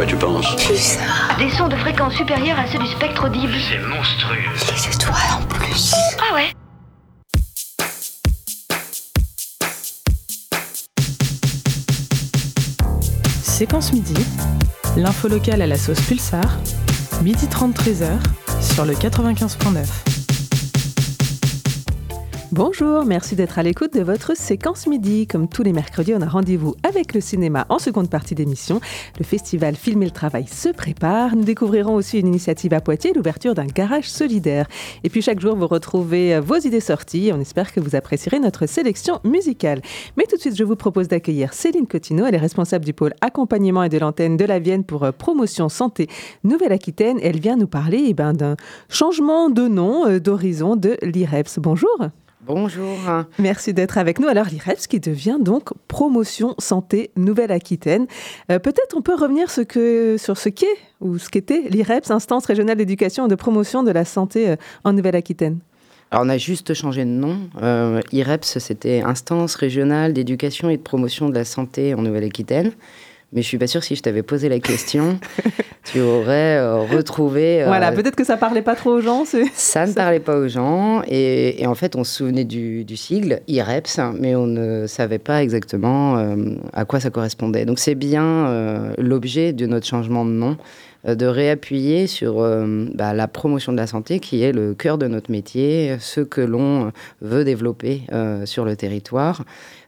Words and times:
quoi 0.00 0.06
tu 0.06 0.16
penses 0.16 0.56
Pulsar. 0.56 1.36
Des 1.38 1.50
sons 1.50 1.68
de 1.68 1.76
fréquence 1.76 2.14
supérieure 2.14 2.58
à 2.58 2.66
ceux 2.66 2.78
du 2.78 2.86
spectre 2.86 3.26
audible. 3.26 3.52
C'est 3.68 3.78
monstrueux. 3.78 4.38
Les 4.72 4.94
étoiles 4.94 5.14
en 5.38 5.42
plus. 5.42 5.92
Ah 6.18 6.34
ouais 6.34 6.52
Séquence 13.42 13.92
midi, 13.92 14.14
l'info 14.96 15.28
locale 15.28 15.60
à 15.60 15.66
la 15.66 15.76
sauce 15.76 16.00
Pulsar, 16.00 16.58
midi 17.22 17.46
30 17.46 17.74
13h 17.74 18.06
sur 18.62 18.86
le 18.86 18.94
95.9. 18.94 20.09
Bonjour, 22.52 23.04
merci 23.04 23.36
d'être 23.36 23.60
à 23.60 23.62
l'écoute 23.62 23.94
de 23.94 24.02
votre 24.02 24.36
séquence 24.36 24.88
midi. 24.88 25.28
Comme 25.28 25.48
tous 25.48 25.62
les 25.62 25.72
mercredis, 25.72 26.16
on 26.16 26.20
a 26.20 26.26
rendez-vous 26.26 26.74
avec 26.82 27.14
le 27.14 27.20
cinéma 27.20 27.64
en 27.68 27.78
seconde 27.78 28.10
partie 28.10 28.34
d'émission. 28.34 28.80
Le 29.20 29.24
festival 29.24 29.76
Film 29.76 30.02
et 30.02 30.06
le 30.06 30.10
Travail 30.10 30.48
se 30.48 30.68
prépare. 30.68 31.36
Nous 31.36 31.44
découvrirons 31.44 31.94
aussi 31.94 32.18
une 32.18 32.26
initiative 32.26 32.74
à 32.74 32.80
Poitiers, 32.80 33.12
l'ouverture 33.14 33.54
d'un 33.54 33.66
garage 33.66 34.10
solidaire. 34.10 34.66
Et 35.04 35.10
puis 35.10 35.22
chaque 35.22 35.38
jour, 35.38 35.54
vous 35.54 35.68
retrouvez 35.68 36.34
euh, 36.34 36.40
vos 36.40 36.56
idées 36.56 36.80
sorties. 36.80 37.30
On 37.32 37.40
espère 37.40 37.72
que 37.72 37.78
vous 37.78 37.94
apprécierez 37.94 38.40
notre 38.40 38.66
sélection 38.66 39.20
musicale. 39.22 39.80
Mais 40.16 40.24
tout 40.24 40.34
de 40.34 40.40
suite, 40.40 40.56
je 40.56 40.64
vous 40.64 40.74
propose 40.74 41.06
d'accueillir 41.06 41.52
Céline 41.52 41.86
Cotineau. 41.86 42.26
Elle 42.26 42.34
est 42.34 42.38
responsable 42.38 42.84
du 42.84 42.94
pôle 42.94 43.14
accompagnement 43.20 43.84
et 43.84 43.88
de 43.88 43.98
l'antenne 43.98 44.36
de 44.36 44.44
la 44.44 44.58
Vienne 44.58 44.82
pour 44.82 45.04
euh, 45.04 45.12
promotion 45.12 45.68
santé 45.68 46.08
Nouvelle-Aquitaine. 46.42 47.20
Elle 47.22 47.38
vient 47.38 47.56
nous 47.56 47.68
parler 47.68 48.06
eh 48.08 48.14
ben, 48.14 48.32
d'un 48.32 48.56
changement 48.88 49.50
de 49.50 49.68
nom, 49.68 50.08
euh, 50.08 50.18
d'horizon 50.18 50.74
de 50.74 50.96
l'IREPS. 51.04 51.60
Bonjour. 51.60 52.10
Bonjour. 52.46 52.96
Merci 53.38 53.74
d'être 53.74 53.98
avec 53.98 54.18
nous. 54.18 54.26
Alors 54.26 54.46
l'IREPS 54.46 54.86
qui 54.86 54.98
devient 54.98 55.36
donc 55.38 55.70
Promotion 55.88 56.54
Santé 56.58 57.10
Nouvelle-Aquitaine. 57.16 58.06
Euh, 58.50 58.58
Peut-être 58.58 58.96
on 58.96 59.02
peut 59.02 59.14
revenir 59.14 59.50
ce 59.50 59.60
que, 59.60 60.16
sur 60.18 60.38
ce 60.38 60.48
qu'est 60.48 60.66
ou 61.00 61.18
ce 61.18 61.28
qu'était 61.28 61.64
l'IREPS, 61.68 62.10
Instance 62.10 62.46
régionale 62.46 62.78
d'éducation 62.78 63.26
et 63.26 63.28
de 63.28 63.34
promotion 63.34 63.82
de 63.82 63.90
la 63.90 64.06
santé 64.06 64.48
euh, 64.48 64.56
en 64.84 64.94
Nouvelle-Aquitaine. 64.94 65.58
Alors 66.10 66.24
on 66.24 66.28
a 66.30 66.38
juste 66.38 66.72
changé 66.72 67.04
de 67.04 67.10
nom. 67.10 67.38
Euh, 67.62 68.00
IREPS, 68.10 68.58
c'était 68.58 69.02
Instance 69.02 69.54
régionale 69.54 70.14
d'éducation 70.14 70.70
et 70.70 70.78
de 70.78 70.82
promotion 70.82 71.28
de 71.28 71.34
la 71.34 71.44
santé 71.44 71.94
en 71.94 72.02
Nouvelle-Aquitaine. 72.02 72.72
Mais 73.32 73.42
je 73.42 73.46
suis 73.46 73.58
pas 73.58 73.68
sûre 73.68 73.84
si 73.84 73.94
je 73.94 74.02
t'avais 74.02 74.24
posé 74.24 74.48
la 74.48 74.58
question, 74.58 75.20
tu 75.84 76.00
aurais 76.00 76.56
euh, 76.58 76.78
retrouvé. 76.78 77.62
euh, 77.62 77.66
Voilà, 77.66 77.92
peut-être 77.92 78.16
que 78.16 78.24
ça 78.24 78.36
parlait 78.36 78.62
pas 78.62 78.74
trop 78.74 78.90
aux 78.90 79.00
gens. 79.00 79.24
Ça 79.54 79.86
ne 79.86 79.92
parlait 79.92 80.18
pas 80.18 80.36
aux 80.36 80.48
gens 80.48 81.02
et, 81.06 81.62
et 81.62 81.66
en 81.66 81.74
fait 81.76 81.94
on 81.94 82.02
se 82.02 82.12
souvenait 82.14 82.44
du, 82.44 82.84
du 82.84 82.96
sigle 82.96 83.40
IREPS, 83.46 84.00
mais 84.18 84.34
on 84.34 84.46
ne 84.46 84.86
savait 84.88 85.18
pas 85.20 85.42
exactement 85.44 86.18
euh, 86.18 86.36
à 86.72 86.84
quoi 86.84 86.98
ça 86.98 87.10
correspondait. 87.10 87.64
Donc 87.64 87.78
c'est 87.78 87.94
bien 87.94 88.92
l'objet 88.98 89.52
de 89.52 89.66
notre 89.66 89.86
changement 89.86 90.24
de 90.24 90.30
nom, 90.30 90.56
de 91.06 91.26
réappuyer 91.26 92.06
sur 92.06 92.40
bah, 92.94 93.14
la 93.14 93.28
promotion 93.28 93.72
de 93.72 93.76
la 93.76 93.86
santé 93.86 94.18
qui 94.20 94.42
est 94.42 94.52
le 94.52 94.74
cœur 94.74 94.98
de 94.98 95.06
notre 95.06 95.30
métier, 95.30 95.96
ce 96.00 96.20
que 96.20 96.40
l'on 96.40 96.92
veut 97.20 97.44
développer 97.44 98.02
sur 98.44 98.64
le 98.64 98.76
territoire. 98.76 99.44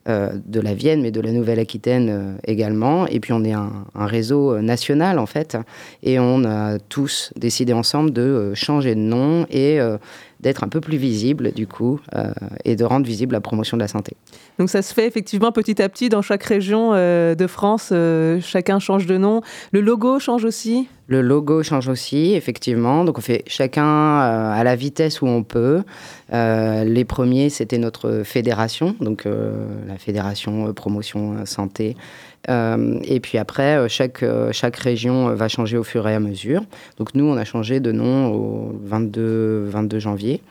Euh, 0.08 0.30
de 0.46 0.58
la 0.58 0.74
Vienne, 0.74 1.00
mais 1.02 1.12
de 1.12 1.20
la 1.20 1.30
Nouvelle-Aquitaine 1.30 2.08
euh, 2.10 2.34
également. 2.44 3.06
Et 3.06 3.20
puis 3.20 3.32
on 3.32 3.44
est 3.44 3.52
un, 3.52 3.84
un 3.94 4.06
réseau 4.06 4.54
euh, 4.54 4.60
national 4.60 5.20
en 5.20 5.26
fait, 5.26 5.56
et 6.02 6.18
on 6.18 6.44
a 6.44 6.80
tous 6.80 7.32
décidé 7.36 7.72
ensemble 7.72 8.12
de 8.12 8.52
changer 8.54 8.96
de 8.96 9.00
nom 9.00 9.46
et 9.48 9.78
d'être 10.42 10.64
un 10.64 10.68
peu 10.68 10.80
plus 10.80 10.96
visible 10.96 11.52
du 11.52 11.66
coup, 11.66 12.00
euh, 12.14 12.32
et 12.64 12.76
de 12.76 12.84
rendre 12.84 13.06
visible 13.06 13.32
la 13.32 13.40
promotion 13.40 13.76
de 13.76 13.82
la 13.82 13.88
santé. 13.88 14.16
Donc 14.58 14.68
ça 14.68 14.82
se 14.82 14.92
fait 14.92 15.06
effectivement 15.06 15.52
petit 15.52 15.80
à 15.80 15.88
petit 15.88 16.08
dans 16.08 16.22
chaque 16.22 16.42
région 16.42 16.90
euh, 16.92 17.34
de 17.34 17.46
France. 17.46 17.90
euh, 17.92 18.40
chacun 18.40 18.78
change 18.78 19.06
de 19.06 19.16
nom. 19.16 19.40
Le 19.70 19.80
logo 19.80 20.18
change 20.18 20.44
aussi? 20.44 20.88
Le 21.06 21.20
logo 21.20 21.62
change 21.62 21.88
aussi, 21.88 22.32
effectivement. 22.34 23.04
Donc, 23.04 23.18
on 23.18 23.20
fait 23.20 23.42
chacun 23.46 24.18
à 24.20 24.64
la 24.64 24.76
vitesse 24.76 25.20
où 25.20 25.26
on 25.26 25.42
peut. 25.42 25.82
Les 26.30 27.04
premiers, 27.04 27.50
c'était 27.50 27.76
notre 27.76 28.22
fédération, 28.24 28.94
donc 29.00 29.26
la 29.26 29.98
fédération 29.98 30.72
promotion 30.72 31.44
santé. 31.44 31.96
Euh, 32.50 32.98
et 33.04 33.20
puis 33.20 33.38
après, 33.38 33.76
euh, 33.76 33.88
chaque, 33.88 34.22
euh, 34.22 34.50
chaque 34.52 34.76
région 34.76 35.34
va 35.34 35.48
changer 35.48 35.76
au 35.76 35.84
fur 35.84 36.08
et 36.08 36.14
à 36.14 36.20
mesure. 36.20 36.62
Donc, 36.98 37.14
nous, 37.14 37.24
on 37.24 37.36
a 37.36 37.44
changé 37.44 37.80
de 37.80 37.92
nom 37.92 38.32
au 38.32 38.80
22, 38.82 39.66
22 39.68 39.98
janvier. 39.98 40.42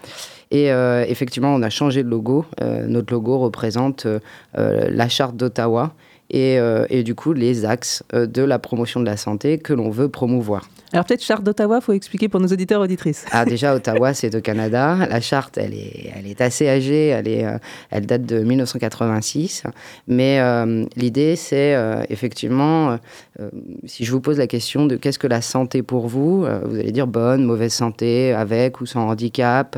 Et 0.53 0.67
effectivement, 1.07 1.55
on 1.55 1.61
a 1.61 1.69
changé 1.69 2.03
de 2.03 2.09
logo. 2.09 2.45
Notre 2.59 3.13
logo 3.13 3.37
représente 3.37 4.05
la 4.53 5.07
charte 5.07 5.37
d'Ottawa 5.37 5.93
et, 6.29 6.57
et 6.89 7.03
du 7.03 7.15
coup 7.15 7.31
les 7.31 7.63
axes 7.63 8.03
de 8.11 8.41
la 8.41 8.59
promotion 8.59 8.99
de 8.99 9.05
la 9.05 9.15
santé 9.15 9.59
que 9.59 9.71
l'on 9.71 9.89
veut 9.89 10.09
promouvoir. 10.09 10.67
Alors 10.93 11.05
peut-être 11.05 11.23
charte 11.23 11.43
d'Ottawa, 11.43 11.79
faut 11.79 11.93
expliquer 11.93 12.27
pour 12.27 12.41
nos 12.41 12.49
auditeurs 12.49 12.81
auditrices. 12.81 13.25
Ah 13.31 13.45
déjà 13.45 13.73
Ottawa 13.73 14.13
c'est 14.13 14.35
au 14.35 14.41
Canada. 14.41 14.97
La 15.09 15.21
charte 15.21 15.57
elle 15.57 15.73
est, 15.73 16.11
elle 16.13 16.27
est 16.27 16.41
assez 16.41 16.67
âgée, 16.67 17.07
elle, 17.07 17.29
est, 17.29 17.45
euh, 17.45 17.57
elle 17.91 18.05
date 18.05 18.25
de 18.25 18.39
1986. 18.39 19.63
Mais 20.07 20.39
euh, 20.39 20.85
l'idée 20.97 21.37
c'est 21.37 21.75
euh, 21.75 22.03
effectivement, 22.09 22.97
euh, 23.39 23.49
si 23.85 24.03
je 24.03 24.11
vous 24.11 24.19
pose 24.19 24.37
la 24.37 24.47
question 24.47 24.85
de 24.85 24.97
qu'est-ce 24.97 25.19
que 25.19 25.27
la 25.27 25.41
santé 25.41 25.81
pour 25.81 26.07
vous, 26.07 26.41
vous 26.41 26.75
allez 26.75 26.91
dire 26.91 27.07
bonne, 27.07 27.45
mauvaise 27.45 27.73
santé, 27.73 28.33
avec 28.33 28.81
ou 28.81 28.85
sans 28.85 29.07
handicap. 29.07 29.77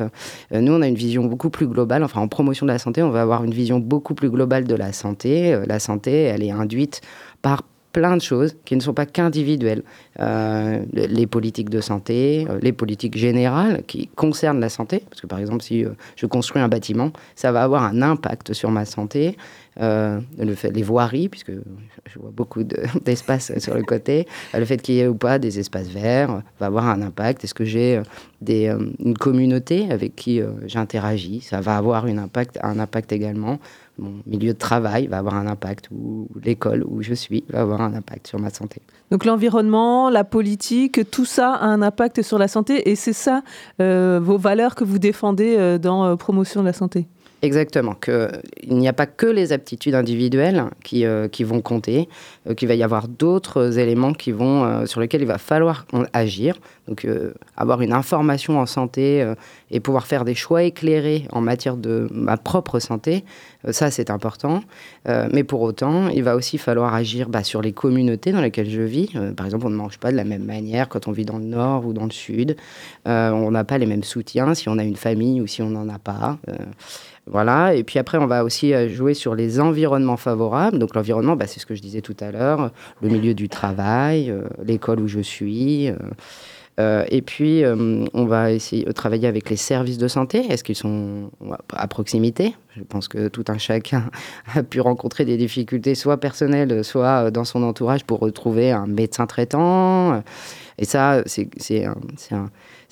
Nous 0.52 0.74
on 0.74 0.82
a 0.82 0.88
une 0.88 0.96
vision 0.96 1.26
beaucoup 1.26 1.52
plus 1.52 1.68
globale. 1.68 2.04
Enfin 2.04 2.22
en 2.22 2.28
promotion 2.28 2.66
de 2.66 2.72
la 2.72 2.80
santé 2.80 3.04
on 3.04 3.12
va 3.12 3.22
avoir 3.22 3.44
une 3.44 3.54
vision 3.54 3.80
beaucoup 3.80 4.16
plus 4.16 4.32
globale 4.32 4.64
de 4.64 4.76
la 4.76 4.94
santé. 4.94 5.60
La 5.68 5.80
santé 5.80 6.24
elle 6.24 6.44
est 6.44 6.52
induite 6.52 7.02
par 7.42 7.62
plein 7.94 8.18
de 8.18 8.22
choses 8.22 8.56
qui 8.66 8.76
ne 8.76 8.82
sont 8.82 8.94
pas 8.94 9.06
qu'individuelles. 9.06 9.84
Euh, 10.20 10.84
les 10.94 11.28
politiques 11.28 11.70
de 11.70 11.80
santé, 11.80 12.46
euh, 12.50 12.60
les 12.62 12.74
politiques 12.74 13.18
générales 13.18 13.84
qui 13.88 14.08
concernent 14.08 14.60
la 14.60 14.70
santé, 14.70 15.04
parce 15.10 15.22
que 15.22 15.28
par 15.28 15.40
exemple, 15.40 15.64
si 15.64 15.86
euh, 15.86 15.90
je 16.16 16.26
construis 16.26 16.62
un 16.62 16.68
bâtiment, 16.68 17.12
ça 17.36 17.52
va 17.52 17.64
avoir 17.64 17.84
un 17.84 18.02
impact 18.02 18.54
sur 18.54 18.72
ma 18.72 18.86
santé. 18.86 19.38
Le 19.80 20.54
fait, 20.56 20.70
les 20.70 20.84
voiries, 20.84 21.30
puisque 21.30 21.52
je 21.52 22.20
vois 22.20 22.30
beaucoup 22.32 22.64
de- 22.64 22.78
d'espace 23.06 23.58
sur 23.58 23.74
le 23.74 23.82
côté, 23.84 24.28
le 24.54 24.66
fait 24.66 24.80
qu'il 24.80 24.96
y 24.96 25.00
ait 25.00 25.08
ou 25.08 25.16
pas 25.16 25.40
des 25.40 25.58
espaces 25.58 25.88
verts 25.88 26.44
va 26.60 26.66
avoir 26.68 26.88
un 26.90 27.02
impact. 27.02 27.44
Est-ce 27.44 27.56
que 27.56 27.66
j'ai 27.66 28.00
une 28.48 29.18
communauté 29.20 29.88
avec 29.90 30.16
qui 30.16 30.42
j'interagis? 30.68 31.42
Ça 31.42 31.60
va 31.62 31.76
avoir 31.78 32.06
un 32.06 32.80
impact 32.80 33.12
également. 33.12 33.60
Mon 34.00 34.22
milieu 34.26 34.54
de 34.54 34.58
travail 34.58 35.08
va 35.08 35.20
avoir 35.20 35.36
un 35.36 35.46
impact, 35.46 35.90
ou 35.92 36.28
l'école 36.44 36.84
où 36.84 37.04
je 37.04 37.14
suis 37.14 37.44
va 37.50 37.62
avoir 37.62 37.82
un 37.82 37.94
impact 37.94 38.28
sur 38.28 38.40
ma 38.40 38.50
santé. 38.50 38.82
Donc 39.12 39.26
l'environnement, 39.26 40.10
la 40.10 40.24
politique, 40.24 41.12
tout 41.12 41.26
ça 41.26 41.54
a 41.54 41.66
un 41.66 41.84
impact 41.84 42.24
sur 42.24 42.40
la 42.40 42.48
santé 42.48 42.90
et 42.90 42.96
c'est 42.96 43.14
ça 43.14 43.44
euh, 43.80 44.20
vos 44.22 44.38
valeurs 44.38 44.74
que 44.74 44.84
vous 44.84 44.98
défendez 44.98 45.56
euh, 45.58 45.78
dans 45.78 46.06
euh, 46.06 46.16
promotion 46.16 46.62
de 46.62 46.66
la 46.66 46.74
santé? 46.74 47.08
Exactement, 47.44 47.94
que 47.94 48.32
il 48.62 48.78
n'y 48.78 48.88
a 48.88 48.94
pas 48.94 49.06
que 49.06 49.26
les 49.26 49.52
aptitudes 49.52 49.96
individuelles 49.96 50.64
qui, 50.82 51.06
euh, 51.06 51.28
qui 51.28 51.44
vont 51.44 51.60
compter, 51.60 52.08
euh, 52.48 52.54
qu'il 52.54 52.70
va 52.70 52.76
y 52.76 52.84
avoir 52.84 53.10
d'autres 53.10 53.80
éléments 53.80 54.14
qui 54.14 54.32
vont, 54.32 54.64
euh, 54.64 54.86
sur 54.86 55.02
lesquels 55.02 55.20
il 55.24 55.28
va 55.28 55.38
falloir 55.38 55.86
agir. 56.14 56.56
Donc 56.88 57.06
avoir 57.58 57.82
une 57.82 57.94
information 57.94 58.60
en 58.60 58.66
santé 58.66 59.26
et 59.72 59.80
pouvoir 59.80 60.06
faire 60.06 60.26
des 60.26 60.36
choix 60.36 60.64
éclairés 60.64 61.28
en 61.32 61.40
matière 61.40 61.78
de 61.78 62.10
ma 62.12 62.36
propre 62.36 62.80
santé, 62.80 63.24
ça 63.72 63.90
c'est 63.90 64.10
important. 64.10 64.60
Mais 65.06 65.46
pour 65.46 65.62
autant, 65.62 66.10
il 66.10 66.24
va 66.24 66.36
aussi 66.36 66.58
falloir 66.58 66.94
agir 66.94 67.30
bah, 67.30 67.42
sur 67.46 67.62
les 67.62 67.72
communautés 67.72 68.34
dans 68.34 68.42
lesquelles 68.42 68.70
je 68.70 68.82
vis. 68.82 69.14
Par 69.38 69.46
exemple, 69.46 69.68
on 69.68 69.70
ne 69.70 69.78
mange 69.78 69.98
pas 69.98 70.12
de 70.12 70.18
la 70.18 70.26
même 70.26 70.44
manière 70.44 70.90
quand 70.90 71.08
on 71.08 71.14
vit 71.14 71.24
dans 71.24 71.38
le 71.38 71.46
nord 71.46 71.86
ou 71.86 71.94
dans 71.94 72.04
le 72.04 72.12
sud. 72.12 72.58
On 73.06 73.52
n'a 73.52 73.64
pas 73.64 73.78
les 73.78 73.86
mêmes 73.86 74.04
soutiens 74.04 74.54
si 74.54 74.68
on 74.68 74.78
a 74.78 74.84
une 74.84 74.98
famille 74.98 75.40
ou 75.40 75.48
si 75.48 75.62
on 75.62 75.70
n'en 75.70 75.88
a 75.88 76.00
pas. 76.00 76.38
Euh, 77.28 77.32
voilà, 77.32 77.74
et 77.76 77.84
puis 77.84 78.00
après, 78.00 78.18
on 78.18 78.28
va 78.28 78.44
aussi 78.44 78.74
euh, 78.74 78.90
jouer 78.90 79.14
sur 79.14 79.36
les 79.36 79.60
environnements 79.60 80.18
favorables. 80.18 80.80
Donc 80.80 80.96
l'environnement, 80.96 81.36
bah, 81.36 81.48
c'est 81.48 81.60
ce 81.60 81.66
que 81.66 81.76
je 81.76 81.82
disais 81.82 82.02
tout 82.02 82.18
à 82.20 82.32
l'heure, 82.32 82.72
le 83.02 83.10
milieu 83.10 83.34
du 83.34 83.50
travail, 83.50 84.30
euh, 84.30 84.44
l'école 84.66 85.00
où 85.00 85.08
je 85.08 85.20
suis. 85.20 85.90
euh, 85.90 85.96
euh, 86.80 87.06
et 87.10 87.22
puis, 87.22 87.64
euh, 87.64 88.06
on 88.14 88.26
va 88.26 88.52
essayer 88.52 88.84
de 88.84 88.92
travailler 88.92 89.28
avec 89.28 89.50
les 89.50 89.56
services 89.56 89.98
de 89.98 90.08
santé. 90.08 90.40
Est-ce 90.50 90.64
qu'ils 90.64 90.76
sont 90.76 91.30
à 91.72 91.88
proximité? 91.88 92.56
Je 92.76 92.82
pense 92.82 93.08
que 93.08 93.28
tout 93.28 93.46
un 93.48 93.58
chacun 93.58 94.10
a 94.56 94.64
pu 94.64 94.82
rencontrer 94.82 95.26
des 95.26 95.38
difficultés, 95.38 95.94
soit 95.94 96.18
personnelles, 96.18 96.84
soit 96.84 97.30
dans 97.30 97.46
son 97.46 97.64
entourage, 97.64 98.04
pour 98.06 98.20
retrouver 98.20 98.72
un 98.72 98.88
médecin 98.88 99.28
traitant. 99.28 100.24
Et 100.80 100.86
ça, 100.86 101.22
c'est 101.28 101.90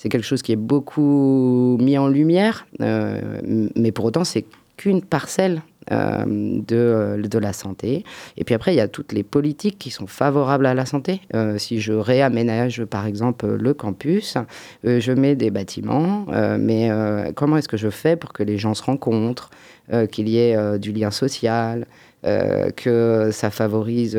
quelque 0.08 0.22
chose 0.22 0.42
qui 0.42 0.52
est 0.52 0.56
beaucoup 0.56 1.76
mis 1.80 1.98
en 1.98 2.08
lumière, 2.08 2.66
euh, 2.80 3.40
mais 3.74 3.90
pour 3.90 4.04
autant, 4.04 4.24
c'est 4.24 4.44
qu'une 4.76 5.02
parcelle 5.02 5.62
euh, 5.90 6.24
de, 6.26 7.20
de 7.26 7.38
la 7.38 7.52
santé. 7.52 8.04
Et 8.36 8.44
puis 8.44 8.54
après, 8.54 8.72
il 8.72 8.76
y 8.76 8.80
a 8.80 8.88
toutes 8.88 9.12
les 9.12 9.22
politiques 9.22 9.78
qui 9.78 9.90
sont 9.90 10.06
favorables 10.06 10.66
à 10.66 10.74
la 10.74 10.86
santé. 10.86 11.20
Euh, 11.34 11.58
si 11.58 11.80
je 11.80 11.92
réaménage, 11.92 12.84
par 12.84 13.06
exemple, 13.06 13.46
le 13.46 13.74
campus, 13.74 14.36
euh, 14.84 15.00
je 15.00 15.12
mets 15.12 15.34
des 15.34 15.50
bâtiments, 15.50 16.26
euh, 16.30 16.56
mais 16.60 16.90
euh, 16.90 17.32
comment 17.34 17.56
est-ce 17.56 17.68
que 17.68 17.76
je 17.76 17.90
fais 17.90 18.16
pour 18.16 18.32
que 18.32 18.42
les 18.42 18.58
gens 18.58 18.74
se 18.74 18.82
rencontrent, 18.82 19.50
euh, 19.92 20.06
qu'il 20.06 20.28
y 20.28 20.38
ait 20.38 20.56
euh, 20.56 20.78
du 20.78 20.92
lien 20.92 21.10
social, 21.10 21.86
euh, 22.24 22.70
que 22.70 23.30
ça 23.32 23.50
favorise 23.50 24.16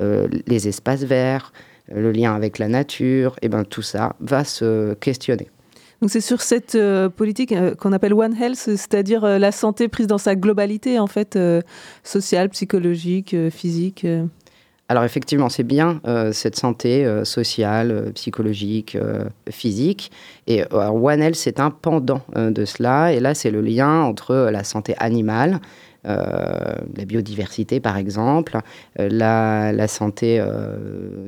euh, 0.00 0.28
les 0.46 0.68
espaces 0.68 1.04
verts 1.04 1.52
le 1.94 2.10
lien 2.10 2.34
avec 2.34 2.58
la 2.58 2.66
nature, 2.66 3.36
et 3.42 3.48
ben 3.48 3.64
tout 3.64 3.82
ça 3.82 4.16
va 4.18 4.42
se 4.42 4.94
questionner. 4.94 5.48
Donc 6.00 6.10
c'est 6.10 6.20
sur 6.20 6.42
cette 6.42 6.74
euh, 6.74 7.08
politique 7.08 7.52
euh, 7.52 7.74
qu'on 7.74 7.92
appelle 7.92 8.12
One 8.12 8.34
Health, 8.34 8.56
c'est-à-dire 8.56 9.24
euh, 9.24 9.38
la 9.38 9.50
santé 9.52 9.88
prise 9.88 10.06
dans 10.06 10.18
sa 10.18 10.36
globalité, 10.36 10.98
en 10.98 11.06
fait, 11.06 11.38
sociale, 12.04 12.50
psychologique, 12.50 13.34
physique. 13.50 14.06
Alors 14.88 15.02
effectivement, 15.04 15.48
c'est 15.48 15.64
bien 15.64 16.00
cette 16.32 16.56
santé 16.56 17.06
sociale, 17.24 18.12
psychologique, 18.14 18.96
physique. 19.50 20.12
Et 20.46 20.62
One 20.70 21.20
Health, 21.20 21.34
c'est 21.34 21.58
un 21.58 21.70
pendant 21.70 22.20
de 22.36 22.64
cela. 22.64 23.12
Et 23.12 23.18
là, 23.18 23.34
c'est 23.34 23.50
le 23.50 23.60
lien 23.60 24.02
entre 24.02 24.48
la 24.52 24.62
santé 24.62 24.94
animale, 24.98 25.60
la 26.06 27.04
biodiversité 27.04 27.80
par 27.80 27.96
exemple, 27.96 28.58
euh, 29.00 29.08
la, 29.10 29.88
santé 29.88 30.38
euh, 30.40 30.76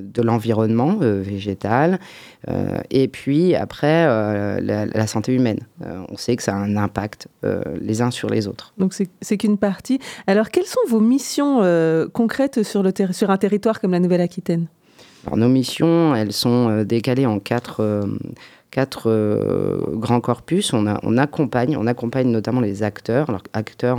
de 0.02 0.22
l'environnement 0.22 0.96
végétal, 0.96 1.98
et 2.90 3.08
puis 3.08 3.54
après 3.54 4.06
la, 4.60 5.06
santé 5.06 5.34
humaine. 5.34 5.60
on 6.08 6.16
sait 6.16 6.36
que 6.36 6.42
ça 6.42 6.54
a 6.54 6.58
un 6.58 6.76
impact 6.76 7.28
les 7.80 8.00
uns 8.00 8.10
sur 8.10 8.30
les 8.30 8.46
autres. 8.46 8.72
Donc 8.78 8.94
c'est 9.20 9.36
qu'une 9.36 9.58
partie. 9.58 9.98
Alors 10.26 10.50
quelles 10.50 10.66
sont 10.66 10.80
vos 10.88 11.00
missions 11.00 11.62
concrètes 12.12 12.62
sur, 12.62 12.82
le 12.82 12.92
sur 13.10 13.30
un 13.30 13.36
territoire 13.36 13.80
comme 13.80 13.92
la 13.92 14.00
Nouvelle-Aquitaine? 14.00 14.66
Nos 15.34 15.48
missions, 15.48 16.14
elles 16.14 16.32
sont 16.32 16.84
décalées 16.84 17.26
en 17.26 17.38
quatre, 17.38 17.82
quatre 18.70 19.10
euh, 19.10 19.78
grands 19.92 20.20
corpus. 20.20 20.72
On, 20.72 21.16
accompagne, 21.16 21.76
on 21.76 21.86
accompagne 21.86 22.30
notamment 22.30 22.60
les 22.60 22.82
acteurs. 22.82 23.42
Acteurs, 23.52 23.98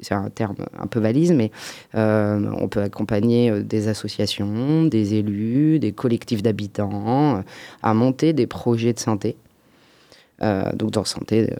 c'est 0.00 0.14
un 0.14 0.30
terme 0.30 0.56
un 0.78 0.86
peu 0.86 1.00
valise, 1.00 1.32
mais 1.32 1.50
euh, 1.94 2.50
on 2.58 2.68
peut 2.68 2.82
accompagner 2.82 3.50
euh, 3.50 3.62
des 3.62 3.88
associations, 3.88 4.84
des 4.84 5.14
élus, 5.14 5.78
des 5.78 5.92
collectifs 5.92 6.42
d'habitants 6.42 7.42
à 7.82 7.94
monter 7.94 8.32
des 8.32 8.46
projets 8.46 8.92
de 8.92 8.98
santé. 8.98 9.36
donc 10.40 10.90
dans 10.90 11.04
santé 11.04 11.50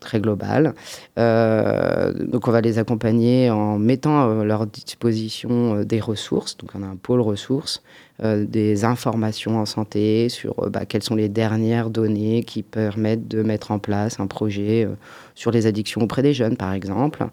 très 0.00 0.20
globale. 0.20 0.74
donc 1.16 2.48
on 2.48 2.50
va 2.50 2.60
les 2.60 2.78
accompagner 2.78 3.50
en 3.50 3.78
mettant 3.78 4.40
à 4.40 4.44
leur 4.44 4.66
disposition 4.66 5.82
des 5.84 6.00
ressources. 6.00 6.56
Donc 6.56 6.70
on 6.74 6.82
a 6.82 6.86
un 6.86 6.96
pôle 6.96 7.20
ressources 7.20 7.82
des 8.22 8.84
informations 8.84 9.58
en 9.58 9.66
santé 9.66 10.28
sur 10.30 10.64
euh, 10.64 10.70
bah, 10.70 10.86
quelles 10.86 11.02
sont 11.02 11.16
les 11.16 11.28
dernières 11.28 11.90
données 11.90 12.44
qui 12.44 12.62
permettent 12.62 13.28
de 13.28 13.42
mettre 13.42 13.72
en 13.72 13.78
place 13.78 14.20
un 14.20 14.26
projet 14.26 14.84
euh, 14.84 14.94
sur 15.34 15.50
les 15.50 15.66
addictions 15.66 16.00
auprès 16.00 16.22
des 16.22 16.32
jeunes, 16.32 16.56
par 16.56 16.72
exemple. 16.72 17.26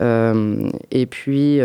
et 0.00 1.06
puis. 1.06 1.58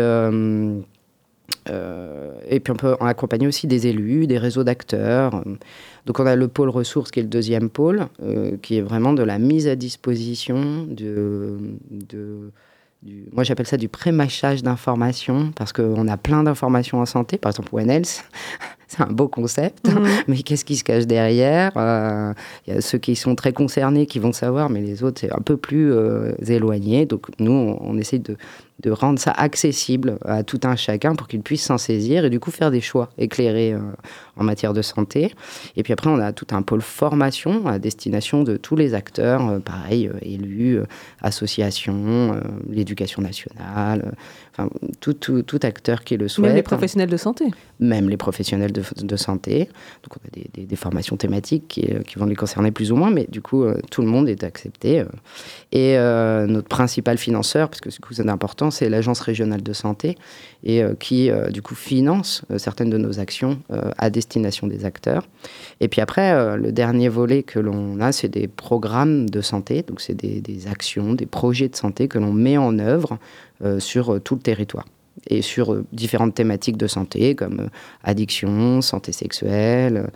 et 2.50 2.60
puis 2.60 2.72
on 2.72 2.76
peut 2.76 2.96
accompagner 3.00 3.46
aussi 3.46 3.66
des 3.66 3.86
élus, 3.86 4.26
des 4.26 4.38
réseaux 4.38 4.64
d'acteurs. 4.64 5.42
Donc 6.06 6.20
on 6.20 6.26
a 6.26 6.36
le 6.36 6.48
pôle 6.48 6.68
ressources 6.68 7.10
qui 7.10 7.20
est 7.20 7.22
le 7.22 7.28
deuxième 7.28 7.70
pôle, 7.70 8.08
qui 8.62 8.76
est 8.76 8.82
vraiment 8.82 9.14
de 9.14 9.22
la 9.22 9.38
mise 9.38 9.68
à 9.68 9.76
disposition 9.76 10.86
de 10.86 11.58
moi 13.32 13.44
j'appelle 13.44 13.66
ça 13.66 13.76
du 13.76 13.88
pré-mâchage 13.88 14.62
d'informations, 14.62 15.52
parce 15.56 15.72
qu'on 15.72 16.08
a 16.08 16.16
plein 16.16 16.42
d'informations 16.42 17.00
en 17.00 17.06
santé, 17.06 17.38
par 17.38 17.50
exemple 17.50 17.74
One 17.74 17.90
Health, 17.90 18.24
c'est 18.90 19.02
un 19.02 19.06
beau 19.06 19.28
concept, 19.28 19.88
mhm. 19.88 20.04
mais 20.26 20.38
qu'est-ce 20.42 20.64
qui 20.64 20.74
se 20.74 20.82
cache 20.82 21.06
derrière 21.06 21.70
euh, 21.76 22.34
Il 22.66 22.74
y 22.74 22.76
a 22.76 22.80
ceux 22.80 22.98
qui 22.98 23.14
sont 23.14 23.36
très 23.36 23.52
concernés 23.52 24.06
qui 24.06 24.18
vont 24.18 24.32
savoir, 24.32 24.68
mais 24.68 24.80
les 24.80 25.04
autres 25.04 25.20
c'est 25.20 25.32
un 25.32 25.40
peu 25.40 25.56
plus 25.56 25.92
euh, 25.92 26.32
éloigné, 26.44 27.06
donc 27.06 27.26
nous 27.38 27.52
on, 27.52 27.78
on 27.80 27.96
essaie 27.98 28.18
de, 28.18 28.36
de 28.80 28.90
rendre 28.90 29.18
ça 29.18 29.32
accessible 29.32 30.18
à 30.24 30.42
tout 30.42 30.60
un 30.64 30.76
chacun 30.76 31.14
pour 31.14 31.28
qu'il 31.28 31.42
puisse 31.42 31.62
s'en 31.62 31.78
saisir 31.78 32.24
et 32.24 32.30
du 32.30 32.40
coup 32.40 32.50
faire 32.50 32.70
des 32.70 32.80
choix 32.80 33.10
éclairés 33.18 33.72
euh, 33.72 33.80
en 34.36 34.44
matière 34.44 34.72
de 34.72 34.82
santé. 34.82 35.34
Et 35.76 35.82
puis 35.82 35.92
après, 35.92 36.08
on 36.08 36.18
a 36.18 36.32
tout 36.32 36.46
un 36.52 36.62
pôle 36.62 36.80
formation 36.80 37.66
à 37.66 37.78
destination 37.78 38.42
de 38.42 38.56
tous 38.56 38.76
les 38.76 38.94
acteurs, 38.94 39.48
euh, 39.48 39.58
pareil, 39.58 40.08
euh, 40.08 40.18
élus, 40.22 40.80
associations, 41.20 42.40
l'éducation 42.68 43.22
nationale, 43.22 44.12
tout, 45.00 45.14
tout, 45.14 45.42
tout, 45.42 45.60
acteur 45.62 46.04
qui 46.04 46.16
le 46.16 46.28
souhaite. 46.28 46.48
Même 46.48 46.56
les 46.56 46.62
professionnels 46.62 47.10
de 47.10 47.16
santé. 47.16 47.44
Même 47.78 48.08
les 48.08 48.16
professionnels 48.16 48.72
de, 48.72 48.82
de 49.02 49.16
santé. 49.16 49.68
Donc 50.02 50.16
on 50.16 50.26
a 50.26 50.30
des, 50.32 50.50
des, 50.54 50.66
des 50.66 50.76
formations 50.76 51.16
thématiques 51.16 51.68
qui, 51.68 51.86
qui, 52.06 52.18
vont 52.18 52.26
les 52.26 52.36
concerner 52.36 52.70
plus 52.70 52.92
ou 52.92 52.96
moins, 52.96 53.10
mais 53.10 53.26
du 53.28 53.40
coup, 53.40 53.64
tout 53.90 54.02
le 54.02 54.08
monde 54.08 54.28
est 54.28 54.44
accepté. 54.44 55.04
Et 55.72 55.96
notre 55.96 56.68
principal 56.68 57.18
financeur, 57.18 57.68
parce 57.68 57.80
que 57.80 57.88
du 57.88 57.98
coup 57.98 58.14
c'est 58.14 58.28
important, 58.28 58.70
c'est 58.70 58.88
l'Agence 58.88 59.20
régionale 59.20 59.62
de 59.62 59.72
santé 59.72 60.16
et 60.62 60.82
euh, 60.82 60.94
qui, 60.98 61.30
euh, 61.30 61.48
du 61.48 61.62
coup, 61.62 61.74
finance 61.74 62.42
euh, 62.50 62.58
certaines 62.58 62.90
de 62.90 62.98
nos 62.98 63.18
actions 63.18 63.60
à 63.98 64.10
destination 64.10 64.66
des 64.66 64.84
acteurs. 64.84 65.26
Et 65.80 65.88
puis 65.88 66.00
après, 66.00 66.56
le 66.56 66.72
dernier 66.72 67.08
volet 67.08 67.42
que 67.42 67.58
l'on 67.58 68.00
a, 68.00 68.12
c'est 68.12 68.28
des 68.28 68.48
programmes 68.48 69.28
de 69.28 69.40
santé. 69.40 69.82
Donc, 69.82 70.00
c'est 70.00 70.14
des, 70.14 70.40
des, 70.40 70.66
actions, 70.66 71.14
des 71.14 71.26
projets 71.26 71.68
de 71.68 71.76
santé 71.76 72.08
que 72.08 72.18
l'on 72.18 72.32
met 72.32 72.58
en 72.58 72.78
œuvre 72.78 73.18
sur 73.78 74.20
tout 74.22 74.34
le 74.34 74.40
territoire 74.40 74.86
et 75.28 75.42
sur 75.42 75.82
différentes 75.92 76.34
thématiques 76.34 76.76
de 76.76 76.86
santé 76.86 77.34
comme 77.34 77.68
addiction, 78.02 78.80
santé 78.80 79.12
sexuelle 79.12 80.10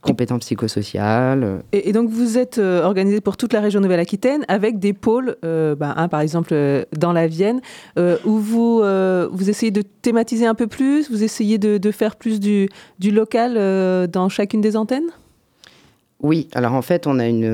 compétences 0.00 0.40
psychosociales. 0.40 1.62
Et, 1.72 1.92
donc 1.92 2.08
vous 2.10 2.38
êtes 2.38 2.58
euh, 2.58 2.82
organisé 2.82 3.20
pour 3.20 3.36
toute 3.36 3.52
la 3.52 3.60
région 3.60 3.80
Nouvelle-Aquitaine 3.80 4.44
avec 4.48 4.78
des 4.78 4.92
pôles, 4.92 5.36
euh, 5.44 5.74
bah, 5.74 6.08
par 6.10 6.20
exemple 6.20 6.50
euh, 6.52 6.84
dans 6.96 7.12
la 7.12 7.26
Vienne, 7.26 7.60
où 8.24 8.38
vous, 8.38 8.82
vous 9.30 9.50
essayez 9.50 9.70
de 9.70 9.82
thématiser 9.82 10.46
un 10.46 10.54
peu 10.54 10.66
plus, 10.66 11.10
vous 11.10 11.22
essayez 11.24 11.58
de, 11.58 11.90
faire 11.90 12.16
plus 12.16 12.40
du 12.40 12.68
local 13.10 14.08
dans 14.08 14.28
chacune 14.28 14.60
des 14.60 14.76
antennes? 14.76 15.10
Oui, 16.20 16.48
alors 16.52 16.72
en 16.72 16.82
fait, 16.82 17.06
on 17.06 17.18
a 17.18 17.26
une, 17.26 17.44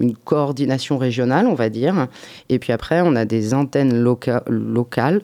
une, 0.00 0.16
coordination 0.16 0.96
régionale, 0.96 1.46
on 1.46 1.54
va 1.54 1.68
dire, 1.68 2.08
et 2.48 2.58
puis 2.58 2.72
après, 2.72 3.02
on 3.02 3.14
a 3.14 3.26
des 3.26 3.52
antennes 3.52 4.02
locales, 4.48 5.20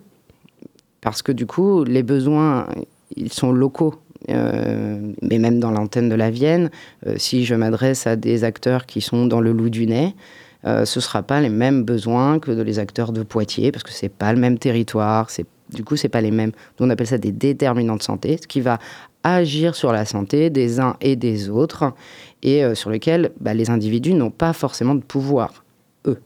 parce 1.00 1.22
que 1.22 1.32
du 1.32 1.46
coup, 1.46 1.84
les 1.84 2.02
besoins, 2.02 2.66
ils 3.16 3.32
sont 3.32 3.52
locaux. 3.52 3.94
Euh, 4.31 5.12
mais 5.20 5.38
même 5.38 5.60
dans 5.60 5.70
l'antenne 5.70 6.08
de 6.08 6.14
la 6.14 6.31
Vienne, 6.31 6.70
euh, 7.06 7.16
si 7.19 7.44
je 7.44 7.54
m'adresse 7.54 8.06
à 8.06 8.16
des 8.16 8.42
acteurs 8.42 8.86
qui 8.86 9.02
sont 9.02 9.26
dans 9.26 9.40
le 9.40 9.52
loup 9.52 9.69
du 9.69 9.86
nez, 9.86 10.14
euh, 10.64 10.86
ce 10.86 10.98
ne 10.98 11.02
sera 11.02 11.22
pas 11.22 11.42
les 11.42 11.50
mêmes 11.50 11.82
besoins 11.82 12.38
que 12.38 12.50
les 12.50 12.78
acteurs 12.78 13.12
de 13.12 13.22
Poitiers, 13.22 13.70
parce 13.70 13.82
que 13.82 13.92
ce 13.92 14.06
n'est 14.06 14.10
pas 14.10 14.32
le 14.32 14.40
même 14.40 14.58
territoire, 14.58 15.28
du 15.70 15.84
coup, 15.84 15.96
ce 15.96 16.04
n'est 16.04 16.10
pas 16.10 16.22
les 16.22 16.31
mêmes. 16.31 16.52
on 16.81 16.88
appelle 16.88 17.06
ça 17.06 17.19
des 17.19 17.32
déterminants 17.32 17.96
de 17.96 18.02
santé, 18.02 18.38
ce 18.40 18.46
qui 18.46 18.62
va 18.62 18.78
agir 19.25 19.75
sur 19.75 19.93
la 19.93 20.05
santé 20.05 20.51
des 20.51 20.81
uns 20.81 20.96
et 21.01 21.17
des 21.17 21.51
autres, 21.51 21.93
et 22.43 22.63
sur 22.75 22.91
lequel 22.91 23.32
bah, 23.41 23.55
les 23.55 23.70
individus 23.70 24.15
n'ont 24.15 24.31
pas 24.31 24.53
forcément 24.53 24.94
de 24.94 25.03
pouvoir, 25.03 25.65
eux. 26.06 26.20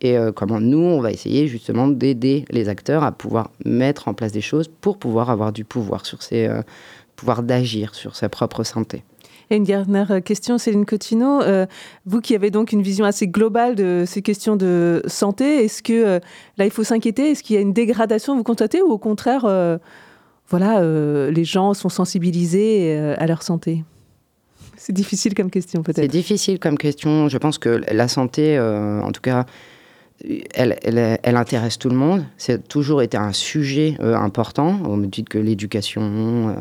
Et 0.00 0.16
comment 0.34 0.60
nous, 0.60 0.78
on 0.78 1.00
va 1.00 1.10
essayer 1.10 1.46
justement 1.46 1.88
d'aider 1.88 2.46
les 2.50 2.68
acteurs 2.68 3.04
à 3.04 3.12
pouvoir 3.12 3.50
mettre 3.64 4.08
en 4.08 4.14
place 4.14 4.32
des 4.32 4.40
choses 4.40 4.68
pour 4.80 4.96
pouvoir 4.96 5.28
avoir 5.28 5.52
du 5.52 5.64
pouvoir 5.64 6.06
sur 6.06 6.22
ces, 6.22 6.48
pouvoir 7.16 7.42
d'agir 7.42 7.94
sur 7.94 8.16
sa 8.16 8.28
propre 8.28 8.64
santé. 8.64 9.02
Et 9.50 9.56
une 9.56 9.64
dernière 9.64 10.22
question, 10.22 10.58
Céline 10.58 10.84
Cotino. 10.84 11.40
Euh, 11.42 11.66
vous 12.04 12.20
qui 12.20 12.34
avez 12.34 12.50
donc 12.50 12.72
une 12.72 12.82
vision 12.82 13.04
assez 13.06 13.26
globale 13.26 13.74
de 13.74 14.04
ces 14.06 14.20
questions 14.20 14.56
de 14.56 15.02
santé, 15.06 15.64
est-ce 15.64 15.82
que 15.82 15.92
euh, 15.92 16.20
là, 16.58 16.66
il 16.66 16.70
faut 16.70 16.84
s'inquiéter? 16.84 17.30
Est-ce 17.30 17.42
qu'il 17.42 17.56
y 17.56 17.58
a 17.58 17.62
une 17.62 17.72
dégradation, 17.72 18.36
vous 18.36 18.42
constatez, 18.42 18.82
ou 18.82 18.90
au 18.90 18.98
contraire, 18.98 19.46
euh, 19.46 19.78
voilà, 20.48 20.82
les 21.30 21.44
gens 21.44 21.74
sont 21.74 21.88
sensibilisés 21.88 22.96
à 22.96 23.26
leur 23.26 23.42
santé 23.42 23.84
C'est 24.76 24.94
difficile 24.94 25.34
comme 25.34 25.50
question, 25.50 25.82
peut-être. 25.82 25.96
C'est 25.96 26.08
difficile 26.08 26.58
comme 26.58 26.78
question. 26.78 27.28
Je 27.28 27.38
pense 27.38 27.58
que 27.58 27.82
la 27.90 28.08
santé, 28.08 28.58
en 28.58 29.12
tout 29.12 29.20
cas, 29.20 29.44
elle, 30.54 30.78
elle, 31.22 31.36
intéresse 31.36 31.78
tout 31.78 31.88
le 31.88 31.96
monde. 31.96 32.24
C'est 32.36 32.66
toujours 32.66 33.02
été 33.02 33.16
un 33.16 33.32
sujet 33.32 33.96
euh, 34.00 34.16
important, 34.16 34.80
au 34.84 34.96
même 34.96 35.10
titre 35.10 35.30
que 35.30 35.38
l'éducation. 35.38 36.48
Euh. 36.48 36.54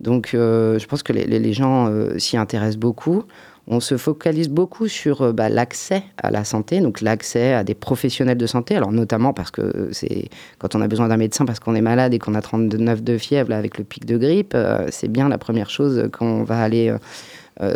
donc, 0.00 0.34
euh, 0.34 0.78
je 0.78 0.86
pense 0.86 1.02
que 1.02 1.12
les, 1.12 1.52
gens 1.52 1.90
s'y 2.18 2.36
intéressent 2.36 2.78
beaucoup. 2.78 3.24
On 3.72 3.78
se 3.80 3.96
focalise 3.96 4.48
beaucoup 4.48 4.88
sur 4.88 5.32
bah, 5.32 5.48
l'accès 5.48 6.02
à 6.20 6.30
la 6.30 6.44
santé, 6.44 6.80
donc 6.80 7.00
l'accès 7.00 7.54
à 7.54 7.62
des 7.62 7.74
professionnels 7.74 8.36
de 8.36 8.46
santé. 8.46 8.74
Alors, 8.74 8.90
notamment 8.90 9.32
parce 9.32 9.52
que 9.52 9.90
c'est 9.92 10.28
quand 10.58 10.74
on 10.74 10.80
a 10.80 10.88
besoin 10.88 11.06
d'un 11.06 11.16
médecin 11.16 11.44
parce 11.44 11.60
qu'on 11.60 11.76
est 11.76 11.80
malade 11.80 12.12
et 12.12 12.18
qu'on 12.18 12.34
a 12.34 12.42
39 12.42 13.02
de 13.02 13.16
fièvre 13.16 13.52
avec 13.52 13.78
le 13.78 13.84
pic 13.84 14.06
de 14.06 14.18
grippe, 14.18 14.56
c'est 14.90 15.08
bien 15.08 15.28
la 15.28 15.38
première 15.38 15.70
chose 15.70 16.08
qu'on 16.12 16.42
va 16.42 16.60
aller 16.60 16.92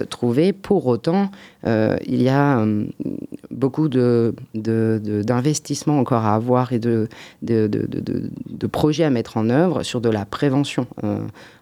trouver. 0.09 0.53
Pour 0.53 0.87
autant, 0.87 1.31
il 1.65 2.23
y 2.23 2.29
a 2.29 2.65
beaucoup 3.51 3.89
d'investissements 3.89 5.97
de, 5.97 6.01
encore 6.01 6.25
à 6.25 6.35
avoir 6.35 6.73
et 6.73 6.79
de, 6.79 7.09
de, 7.43 8.67
projets 8.67 9.05
à 9.05 9.11
mettre 9.11 9.37
en 9.37 9.51
œuvre 9.51 9.83
sur 9.83 10.01
de 10.01 10.09
la 10.09 10.25
prévention. 10.25 10.87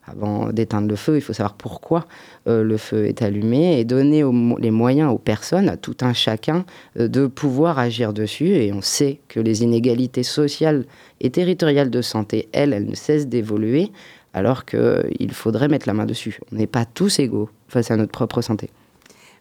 avant 0.07 0.53
d'éteindre 0.53 0.89
le 0.89 0.97
feu, 0.97 1.17
il 1.17 1.21
faut 1.21 1.33
savoir 1.33 1.55
pourquoi 1.55 2.07
le 2.47 2.77
feu 2.77 3.07
est 3.07 3.23
allumé 3.23 3.79
et 3.79 3.85
donner 3.85 4.25
les 4.59 4.71
moyens 4.71 5.13
aux 5.13 5.19
personnes, 5.19 5.69
à 5.69 5.77
tout 5.77 5.97
un 6.03 6.13
chacun, 6.13 6.65
de 6.97 7.27
pouvoir 7.27 7.79
agir 7.79 8.13
dessus. 8.13 8.55
Et 8.55 8.73
on 8.73 8.83
sait 8.83 9.21
que 9.29 9.41
les 9.41 9.63
inégalités 9.63 10.23
sociales 10.23 10.85
et 11.21 11.31
territoriales 11.31 11.91
de 11.91 12.03
santé, 12.03 12.49
elles, 12.53 12.73
elles 12.73 12.87
ne 12.87 12.95
cessent 12.95 13.29
d'évoluer 13.29 13.91
alors 14.35 14.65
qu'il 14.65 15.33
faudrait 15.33 15.69
mettre 15.69 15.87
la 15.87 15.95
main 15.95 16.07
dessus. 16.07 16.39
On 16.53 16.57
n'est 16.57 16.67
pas 16.67 16.85
tous 16.85 17.19
égaux 17.19 17.51
face 17.69 17.91
à 17.91 17.97
notre 17.97 18.13
propre 18.13 18.43
santé. 18.43 18.71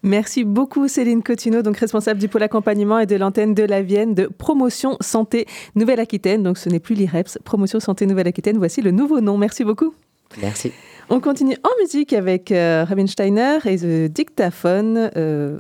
Merci 0.04 0.44
beaucoup 0.44 0.88
Céline 0.88 1.22
Cotineau, 1.22 1.62
donc 1.62 1.78
responsable 1.78 2.20
du 2.20 2.28
pôle 2.28 2.42
accompagnement 2.42 2.98
et 2.98 3.06
de 3.06 3.16
l'antenne 3.16 3.54
de 3.54 3.64
la 3.64 3.84
Vienne 3.84 4.16
de 4.16 4.26
Promotion 4.26 4.98
Santé 5.00 5.46
Nouvelle-Aquitaine. 5.76 6.42
Donc 6.42 6.58
ce 6.58 6.70
n'est 6.70 6.80
plus 6.80 6.96
l'IREPS, 6.96 7.38
Promotion 7.44 7.80
Santé 7.80 8.08
Nouvelle-Aquitaine. 8.08 8.58
Voici 8.58 8.82
le 8.82 8.90
nouveau 8.90 9.22
nom. 9.22 9.38
Merci 9.38 9.64
beaucoup. 9.64 9.94
Merci. 10.42 10.72
On 11.10 11.20
continue 11.20 11.56
en 11.64 11.82
musique 11.82 12.14
avec 12.14 12.52
euh, 12.52 12.86
Steiner 13.06 13.58
et 13.66 13.78
The 13.78 14.12
Dictaphone. 14.12 15.12
Euh, 15.16 15.60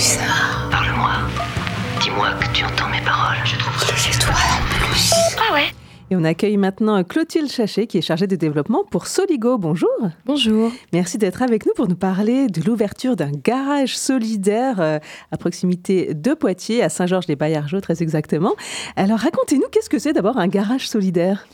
Plus 0.00 0.16
Parle-moi. 0.70 1.12
Dis-moi 2.00 2.30
que 2.40 2.56
tu 2.56 2.64
entends 2.64 2.88
mes 2.88 3.02
paroles. 3.02 3.36
Je 3.44 3.58
trouve 3.58 3.78
que 3.86 3.98
c'est 3.98 4.18
toi 4.18 4.32
en 4.32 4.86
plus. 4.86 5.12
Ah 5.36 5.52
ouais 5.52 5.66
et 6.12 6.16
on 6.16 6.24
accueille 6.24 6.56
maintenant 6.56 7.04
Clotilde 7.04 7.48
Chachet, 7.48 7.86
qui 7.86 7.98
est 7.98 8.02
chargée 8.02 8.26
de 8.26 8.34
développement 8.34 8.82
pour 8.82 9.06
Soligo. 9.06 9.58
Bonjour. 9.58 9.88
Bonjour. 10.24 10.72
Merci 10.92 11.18
d'être 11.18 11.42
avec 11.42 11.66
nous 11.66 11.72
pour 11.76 11.86
nous 11.86 11.94
parler 11.94 12.48
de 12.48 12.62
l'ouverture 12.62 13.14
d'un 13.14 13.30
garage 13.30 13.96
solidaire 13.96 14.80
euh, 14.80 14.98
à 15.30 15.36
proximité 15.36 16.14
de 16.14 16.34
Poitiers, 16.34 16.82
à 16.82 16.88
Saint-Georges-les-Baillargeaux 16.88 17.80
très 17.80 18.02
exactement. 18.02 18.54
Alors 18.96 19.18
racontez-nous, 19.18 19.68
qu'est-ce 19.70 19.90
que 19.90 20.00
c'est 20.00 20.14
d'abord 20.14 20.38
un 20.38 20.48
garage 20.48 20.88
solidaire? 20.88 21.46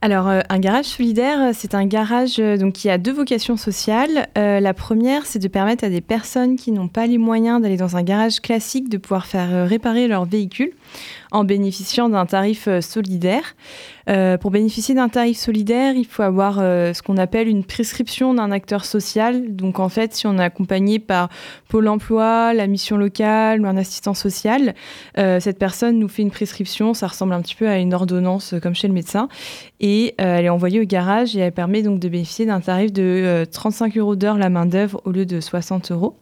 Alors, 0.00 0.28
euh, 0.28 0.40
un 0.48 0.58
garage 0.58 0.84
solidaire, 0.84 1.40
euh, 1.40 1.50
c'est 1.54 1.74
un 1.74 1.86
garage 1.86 2.36
euh, 2.38 2.56
donc, 2.56 2.74
qui 2.74 2.90
a 2.90 2.98
deux 2.98 3.12
vocations 3.12 3.56
sociales. 3.56 4.28
la 4.36 4.74
première, 4.74 5.26
c'est 5.26 5.38
de 5.38 5.48
permettre 5.48 5.84
à 5.84 5.88
des 5.88 6.00
personnes 6.00 6.56
qui 6.56 6.72
n'ont 6.72 6.88
pas 6.88 7.06
les 7.06 7.18
moyens 7.18 7.62
d'aller 7.62 7.76
dans 7.76 7.96
un 7.96 8.02
garage 8.02 8.40
classique 8.40 8.88
de 8.88 8.98
pouvoir 8.98 9.26
faire 9.26 9.68
réparer 9.68 10.08
leur 10.08 10.24
véhicule 10.24 10.72
en 11.32 11.44
bénéficiant 11.44 12.08
d'un 12.08 12.26
tarif 12.26 12.68
solidaire. 12.80 13.56
Pour 14.40 14.50
bénéficier 14.50 14.94
d'un 14.94 15.08
tarif 15.08 15.38
solidaire, 15.38 15.94
il 15.94 16.06
faut 16.06 16.22
avoir 16.22 16.56
ce 16.56 17.02
qu'on 17.02 17.16
appelle 17.16 17.48
une 17.48 17.64
prescription 17.64 18.34
d'un 18.34 18.50
acteur 18.52 18.84
social. 18.84 19.54
Donc 19.54 19.78
en 19.80 19.88
fait, 19.88 20.14
si 20.14 20.26
on 20.26 20.38
est 20.38 20.42
accompagné 20.42 20.98
par 20.98 21.28
Pôle 21.68 21.88
Emploi, 21.88 22.54
la 22.54 22.66
mission 22.66 22.96
locale 22.96 23.62
ou 23.62 23.66
un 23.66 23.76
assistant 23.76 24.14
social, 24.14 24.74
cette 25.16 25.58
personne 25.58 25.98
nous 25.98 26.08
fait 26.08 26.22
une 26.22 26.30
prescription. 26.30 26.94
Ça 26.94 27.08
ressemble 27.08 27.32
un 27.32 27.42
petit 27.42 27.56
peu 27.56 27.68
à 27.68 27.78
une 27.78 27.94
ordonnance 27.94 28.54
comme 28.62 28.74
chez 28.74 28.88
le 28.88 28.94
médecin. 28.94 29.28
Elle 30.18 30.44
est 30.44 30.50
envoyée 30.50 30.80
au 30.80 30.84
garage 30.84 31.36
et 31.36 31.40
elle 31.40 31.52
permet 31.52 31.82
donc 31.82 32.00
de 32.00 32.08
bénéficier 32.08 32.46
d'un 32.46 32.60
tarif 32.60 32.92
de 32.92 33.44
35 33.50 33.96
euros 33.96 34.16
d'heure 34.16 34.38
la 34.38 34.48
main 34.48 34.66
d'œuvre 34.66 35.00
au 35.04 35.10
lieu 35.10 35.26
de 35.26 35.40
60 35.40 35.90
euros. 35.92 36.16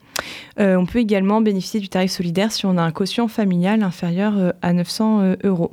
Euh, 0.61 0.77
on 0.77 0.87
peut 0.87 0.99
également 0.99 1.41
bénéficier 1.41 1.81
du 1.81 1.89
tarif 1.89 2.11
solidaire 2.11 2.53
si 2.53 2.67
on 2.67 2.77
a 2.77 2.83
un 2.83 2.93
quotient 2.93 3.29
familial 3.29 3.83
inférieur 3.83 4.35
euh, 4.37 4.51
à 4.63 4.73
900 4.73 5.21
euh, 5.21 5.37
euros. 5.45 5.73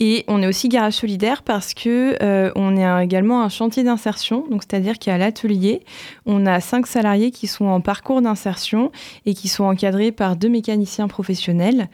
Et 0.00 0.24
on 0.26 0.42
est 0.42 0.48
aussi 0.48 0.68
garage 0.68 0.94
solidaire 0.94 1.44
parce 1.44 1.72
que 1.72 2.18
on 2.56 2.76
est 2.76 3.04
également 3.04 3.44
un 3.44 3.48
chantier 3.48 3.84
d'insertion, 3.84 4.44
c'est-à-dire 4.50 4.98
qu'à 4.98 5.18
l'atelier, 5.18 5.82
on 6.26 6.46
a 6.46 6.58
cinq 6.58 6.88
salariés 6.88 7.30
qui 7.30 7.46
sont 7.46 7.66
en 7.66 7.80
parcours 7.80 8.20
d'insertion 8.22 8.90
et 9.24 9.34
qui 9.34 9.46
sont 9.46 9.62
encadrés 9.62 10.10
par 10.10 10.34
deux 10.34 10.48
mécaniciens 10.48 11.06
professionnels. 11.06 11.88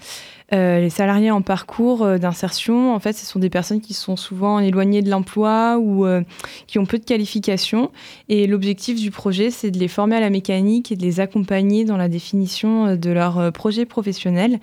Euh, 0.55 0.81
les 0.81 0.89
salariés 0.89 1.31
en 1.31 1.43
parcours 1.43 2.03
euh, 2.03 2.17
d'insertion, 2.17 2.95
en 2.95 2.99
fait, 3.01 3.13
ce 3.13 3.27
sont 3.27 3.39
des 3.39 3.51
personnes 3.51 3.83
qui 3.83 3.93
sont 3.93 4.17
souvent 4.17 4.61
éloignées 4.61 5.03
de 5.03 5.11
l'emploi 5.11 5.77
ou 5.79 6.07
euh, 6.07 6.23
qui 6.67 6.79
ont 6.79 6.87
peu 6.87 6.99
de 6.99 7.05
qualifications. 7.05 7.91
Et 8.31 8.47
l'objectif 8.47 8.99
du 8.99 9.11
projet, 9.11 9.51
c'est 9.51 9.71
de 9.71 9.79
les 9.79 9.89
former 9.89 10.17
à 10.17 10.21
la 10.21 10.31
mécanique 10.31 10.91
et 10.91 10.97
de 10.97 11.03
les 11.03 11.21
accompagner 11.21 11.85
dans 11.85 11.99
la 11.99 12.09
définition 12.09 12.97
de 12.97 13.11
leur 13.11 13.53
projet 13.53 13.85
professionnel. 13.85 14.59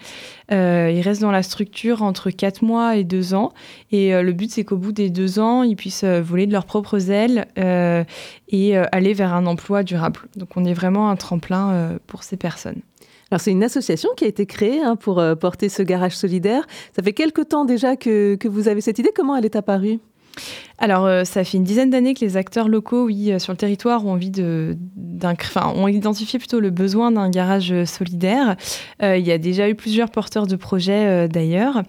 ils 0.50 1.02
restent 1.02 1.22
dans 1.22 1.32
la 1.32 1.44
structure 1.44 2.02
entre 2.02 2.32
4 2.32 2.64
mois 2.64 2.96
et 2.96 3.04
2 3.04 3.36
ans. 3.36 3.54
Et 3.92 4.20
le 4.22 4.34
but, 4.34 4.52
c'est 4.52 4.64
qu'au 4.64 4.78
bout 4.78 4.92
des 4.92 5.10
2 5.10 5.40
ans, 5.40 5.64
ils 5.64 5.76
puissent 5.76 6.04
voler 6.04 6.48
de 6.48 6.52
leurs 6.52 6.66
propres 6.66 7.12
ailes 7.12 7.46
et 8.50 8.78
aller 8.78 9.14
vers 9.14 9.34
un 9.34 9.46
emploi 9.46 9.84
durable. 9.84 10.22
Donc 10.36 10.50
on 10.56 10.66
est 10.66 10.74
vraiment 10.74 11.10
un 11.10 11.16
tremplin 11.16 11.98
pour 12.08 12.24
ces 12.24 12.38
personnes. 12.38 12.82
Alors 13.36 13.42
c'est 13.42 13.52
une 13.52 13.66
association 13.66 14.08
qui 14.16 14.24
a 14.24 14.30
été 14.30 14.46
créée 14.46 14.80
hein, 14.80 14.96
pour 14.96 15.20
euh, 15.20 15.36
porter 15.36 15.68
ce 15.68 15.84
garage 15.84 16.16
solidaire. 16.16 16.66
Ça 16.96 17.04
fait 17.04 17.12
quelque 17.12 17.42
temps 17.42 17.66
déjà 17.66 17.98
que, 17.98 18.36
que, 18.36 18.48
vous 18.48 18.70
avez 18.70 18.80
cette 18.80 18.98
idée. 18.98 19.12
Comment 19.14 19.36
elle 19.36 19.44
est 19.44 19.58
apparue? 19.58 20.00
Alors, 20.78 21.06
euh, 21.06 21.26
ça 21.26 21.44
fait 21.44 21.58
une 21.58 21.66
dizaine 21.66 21.90
d'années 21.90 22.14
que 22.14 22.22
les 22.22 22.38
acteurs 22.38 22.70
locaux, 22.70 23.08
oui, 23.08 23.34
euh, 23.34 23.40
sur 23.40 23.52
le 23.52 23.58
territoire, 23.58 24.06
ont 24.06 24.14
envie 24.14 24.30
de, 24.30 24.78
enfin, 25.22 25.74
ont 25.76 25.90
identifié 25.90 26.40
plutôt 26.40 26.62
le 26.62 26.70
besoin 26.70 27.12
d'un 27.12 27.30
garage 27.30 27.84
solidaire. 27.84 28.56
il 29.02 29.28
y 29.28 29.34
a 29.34 29.38
déjà 29.38 29.68
eu 29.68 29.76
plusieurs 29.76 30.12
porteurs 30.12 30.48
de 30.48 30.56
projets 30.56 31.28
d'ailleurs. 31.28 31.84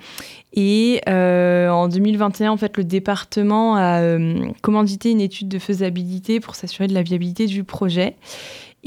Et 0.53 1.01
en 1.07 1.87
2021, 1.87 2.51
en 2.51 2.57
fait, 2.57 2.77
le 2.77 2.83
département 2.83 3.77
a 3.77 4.01
commandité 4.63 5.13
une 5.13 5.21
étude 5.21 5.47
de 5.47 5.61
faisabilité 5.61 6.41
pour 6.41 6.57
s'assurer 6.57 6.89
de 6.89 6.95
la 6.95 7.03
viabilité 7.03 7.47
du 7.47 7.63
projet. 7.63 8.17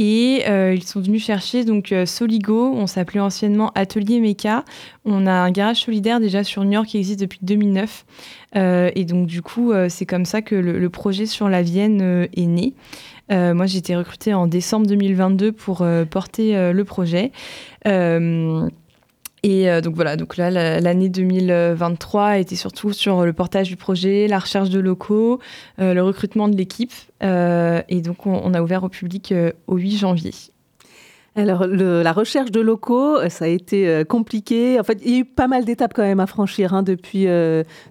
Et 0.02 0.44
euh, 0.48 0.74
ils 0.74 0.84
sont 0.84 1.02
venus 1.02 1.26
chercher 1.26 1.66
donc 1.66 1.92
euh, 1.92 2.06
Soligo, 2.06 2.72
on 2.74 2.88
s'appelait 2.88 3.20
anciennement 3.20 3.70
Atelier 3.76 4.22
Mecha. 4.22 4.64
On 5.04 5.28
a 5.28 5.34
un 5.34 5.52
garage 5.52 5.82
solidaire 5.82 6.22
déjà 6.22 6.46
sur 6.46 6.64
New 6.64 6.72
York 6.72 6.88
qui 6.88 6.98
existe 6.98 7.20
depuis 7.20 7.40
2009. 7.42 8.06
Euh, 8.56 8.92
et 8.96 9.04
donc 9.04 9.28
du 9.28 9.42
coup, 9.42 9.74
c'est 9.90 10.06
comme 10.06 10.24
ça 10.24 10.42
que 10.42 10.56
le, 10.56 10.90
projet 10.90 11.26
sur 11.26 11.50
la 11.50 11.62
Vienne 11.62 12.28
est 12.34 12.46
né. 12.46 12.74
moi, 13.30 13.66
j'ai 13.66 13.80
été 13.80 13.94
recrutée 13.96 14.34
en 14.34 14.48
décembre 14.48 14.88
2022 14.88 15.52
pour 15.52 15.86
porter 16.10 16.72
le 16.72 16.84
projet. 16.86 17.34
Et 19.44 19.70
euh, 19.70 19.82
donc 19.82 19.96
voilà, 19.96 20.16
donc 20.16 20.38
là, 20.38 20.52
l'année 20.52 21.10
2023 21.10 22.26
a 22.26 22.38
été 22.38 22.56
surtout 22.56 22.92
sur 22.92 23.26
le 23.26 23.34
portage 23.34 23.70
du 23.70 23.78
projet, 23.78 24.28
la 24.28 24.40
recherche 24.40 24.70
de 24.70 24.80
locaux, 24.80 25.40
euh, 25.80 25.94
le 25.94 26.04
recrutement 26.04 26.48
de 26.48 26.58
l'équipe. 26.58 26.94
Euh, 27.24 27.82
et 27.88 28.02
donc, 28.02 28.26
on, 28.26 28.54
a 28.54 28.62
ouvert 28.62 28.84
au 28.84 28.90
public 28.90 29.34
au 29.68 29.78
8 29.78 29.98
janvier. 29.98 30.34
Alors, 31.36 31.66
la 31.68 32.12
recherche 32.12 32.52
de 32.52 32.60
locaux, 32.60 33.18
ça 33.30 33.46
a 33.46 33.48
été 33.48 34.04
compliqué. 34.10 34.80
En 34.80 34.84
fait, 34.84 35.00
il 35.06 35.12
y 35.12 35.16
a 35.16 35.20
eu 35.20 35.26
pas 35.26 35.48
mal 35.48 35.64
d'étapes 35.64 35.94
quand 35.96 36.04
même 36.04 36.20
à 36.20 36.28
franchir 36.28 36.74
hein, 36.74 36.84
depuis, 36.84 37.28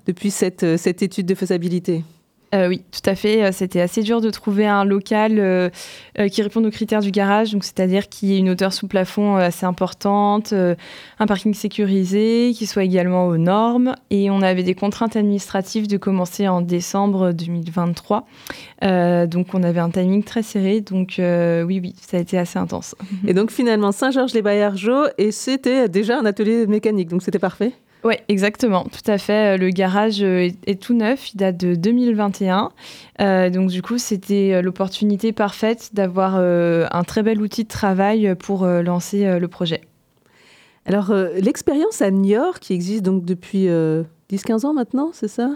depuis 0.07 0.31
cette, 0.31 0.76
cette 0.76 1.02
étude 1.02 1.26
de 1.26 1.35
faisabilité. 1.35 2.02
Euh, 2.55 2.69
oui, 2.69 2.83
tout 2.90 3.09
à 3.09 3.14
fait. 3.14 3.45
Euh, 3.45 3.50
c'était 3.52 3.81
assez 3.81 4.02
dur 4.02 4.21
de 4.21 4.31
trouver 4.31 4.67
un 4.67 4.85
local 4.85 5.38
euh, 5.38 5.69
qui 6.31 6.43
réponde 6.43 6.64
aux 6.64 6.71
critères 6.71 7.00
du 7.00 7.11
garage, 7.11 7.52
donc 7.52 7.64
c'est-à-dire 7.64 8.09
qui 8.09 8.35
ait 8.35 8.38
une 8.38 8.50
hauteur 8.50 8.73
sous 8.73 8.88
plafond 8.88 9.37
assez 9.37 9.67
importante, 9.67 10.52
un 10.52 11.26
parking 11.26 11.55
sécurisé, 11.55 12.52
qui 12.55 12.67
soit 12.67 12.85
également 12.85 13.26
aux 13.26 13.37
normes. 13.37 13.95
Et 14.11 14.31
on 14.31 14.43
avait 14.43 14.62
des 14.62 14.75
contraintes 14.75 15.17
administratives 15.17 15.87
de 15.87 15.97
commencer 15.97 16.49
en 16.49 16.61
décembre 16.61 17.33
2023. 17.33 18.26
donc 18.83 19.55
on 19.55 19.62
avait 19.62 19.81
un 19.81 19.90
timing 19.90 20.23
très 20.23 20.43
serré. 20.43 20.81
Donc 20.81 21.14
oui, 21.19 21.81
oui, 21.81 21.95
ça 22.00 22.17
a 22.17 22.21
été 22.21 22.38
assez 22.38 22.59
intense. 22.59 22.95
Et 23.26 23.35
donc 23.35 23.50
finalement, 23.50 23.93
Saint-Georges-les-Baillargeaux, 23.93 25.07
et 25.19 25.31
c'était 25.31 25.88
déjà 25.88 26.19
un 26.19 26.25
atelier 26.25 26.67
mécanique, 26.67 27.09
donc 27.09 27.23
c'était 27.23 27.38
parfait 27.38 27.73
oui, 28.05 28.14
exactement, 28.28 28.85
tout 28.85 29.11
à 29.11 29.19
fait. 29.19 29.59
Le 29.59 29.71
garage 29.71 30.23
euh, 30.23 30.50
est, 30.67 30.81
tout 30.81 30.95
neuf, 30.95 31.33
il 31.33 31.37
date 31.37 31.57
de 31.57 31.75
2021. 31.75 32.71
Euh, 33.21 33.50
donc 33.50 33.71
du 33.71 33.83
coup, 33.83 33.99
c'était 33.99 34.55
euh, 34.55 34.62
l'opportunité 34.62 35.33
parfaite 35.33 35.90
d'avoir 35.95 36.37
un 36.37 37.05
très 37.05 37.23
bel 37.23 37.40
outil 37.40 37.64
de 37.64 37.69
travail 37.69 38.35
pour 38.37 38.67
lancer 38.67 39.38
le 39.38 39.49
projet. 39.49 39.81
Alors, 40.87 41.12
l'expérience 41.12 42.00
à 42.00 42.11
Niort, 42.11 42.61
qui 42.61 42.73
existe 42.73 43.02
donc 43.02 43.25
depuis 43.25 43.67
10-15 44.31 44.67
ans 44.67 44.73
maintenant, 44.73 45.11
c'est 45.12 45.28
ça? 45.28 45.50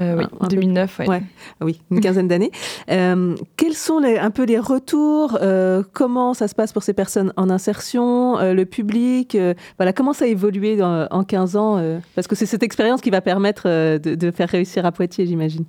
Euh, 0.00 0.16
oui, 0.16 0.48
2009, 0.48 1.00
ouais. 1.00 1.22
Ah 1.60 1.64
oui, 1.64 1.80
une 1.90 2.00
quinzaine 2.00 2.28
d'années. 2.28 2.50
Euh, 2.90 3.36
quels 3.56 3.74
sont 3.74 4.00
les, 4.00 4.18
un 4.18 4.30
peu 4.30 4.44
les 4.44 4.58
retours 4.58 5.38
euh, 5.40 5.82
Comment 5.92 6.34
ça 6.34 6.48
se 6.48 6.54
passe 6.54 6.72
pour 6.72 6.82
ces 6.82 6.92
personnes 6.92 7.32
en 7.36 7.48
insertion 7.48 8.38
Le 8.52 8.64
public 8.64 9.36
Voilà, 9.78 9.92
comment 9.92 10.12
ça 10.12 10.24
a 10.24 10.28
évolué 10.28 10.82
en 10.82 11.24
15 11.24 11.56
ans 11.56 11.80
Parce 12.14 12.26
que 12.26 12.34
c'est 12.34 12.46
cette 12.46 12.62
expérience 12.62 13.00
qui 13.00 13.10
va 13.10 13.20
permettre 13.20 13.68
de, 13.68 14.14
de 14.14 14.30
faire 14.30 14.48
réussir 14.48 14.84
à 14.84 14.92
Poitiers, 14.92 15.26
j'imagine. 15.26 15.64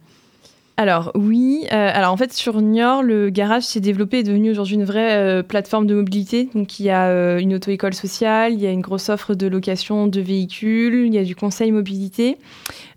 Alors 0.76 1.12
oui, 1.14 1.68
alors 1.70 2.12
en 2.12 2.18
fait 2.18 2.34
sur 2.34 2.60
Niort, 2.62 3.04
le 3.04 3.30
garage 3.30 3.64
s'est 3.64 3.80
développé 3.80 4.18
et 4.18 4.20
est 4.22 4.24
devenu 4.24 4.50
aujourd'hui 4.50 4.76
une 4.76 4.86
vraie 4.86 5.44
plateforme 5.44 5.86
de 5.86 5.94
mobilité. 5.94 6.50
Donc 6.56 6.80
il 6.80 6.86
y 6.86 6.90
a 6.90 7.38
une 7.38 7.54
auto-école 7.54 7.94
sociale, 7.94 8.54
il 8.54 8.60
y 8.60 8.66
a 8.66 8.72
une 8.72 8.82
grosse 8.82 9.10
offre 9.10 9.36
de 9.36 9.48
location 9.48 10.08
de 10.08 10.20
véhicules, 10.20 11.06
il 11.06 11.14
y 11.14 11.20
a 11.20 11.24
du 11.24 11.36
conseil 11.36 11.72
mobilité. 11.72 12.38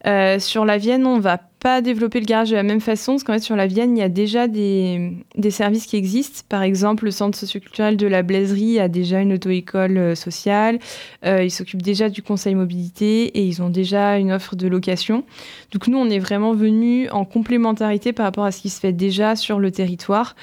Euh, 0.06 0.38
sur 0.38 0.64
la 0.64 0.78
Vienne, 0.78 1.04
on 1.04 1.18
va 1.18 1.38
pas 1.38 1.80
développer 1.80 2.20
le 2.20 2.26
garage 2.26 2.50
de 2.50 2.54
la 2.54 2.62
même 2.62 2.80
façon, 2.80 3.12
parce 3.12 3.24
qu'en 3.24 3.38
sur 3.40 3.56
la 3.56 3.66
Vienne, 3.66 3.96
il 3.96 4.00
y 4.00 4.04
a 4.04 4.08
déjà 4.08 4.46
des, 4.46 5.12
services 5.50 5.86
qui 5.86 5.96
existent. 5.96 6.42
Par 6.48 6.62
exemple, 6.62 7.04
le 7.04 7.10
centre 7.10 7.36
socioculturel 7.36 7.96
de 7.96 8.06
la 8.06 8.22
Blaiserie 8.22 8.78
a 8.78 8.88
déjà 8.88 9.20
une 9.20 9.32
auto-école 9.32 9.98
euh, 9.98 10.14
sociale. 10.14 10.78
Euh, 11.24 11.42
ils 11.42 11.50
s'occupent 11.50 11.82
déjà 11.82 12.08
du 12.08 12.22
conseil 12.22 12.54
mobilité 12.54 13.24
et 13.38 13.44
ils 13.44 13.62
ont 13.62 13.70
déjà 13.70 14.18
une 14.18 14.30
offre 14.30 14.54
de 14.54 14.68
location. 14.68 15.24
Donc, 15.72 15.88
nous, 15.88 15.98
on 15.98 16.08
est 16.08 16.20
vraiment 16.20 16.52
venus 16.52 17.08
en 17.10 17.24
complémentarité 17.24 18.12
par 18.12 18.26
rapport 18.26 18.44
à 18.44 18.52
ce 18.52 18.60
qui 18.60 18.70
se 18.70 18.78
fait 18.78 18.92
déjà 18.92 19.34
sur 19.34 19.58
le 19.58 19.72
territoire. 19.72 20.36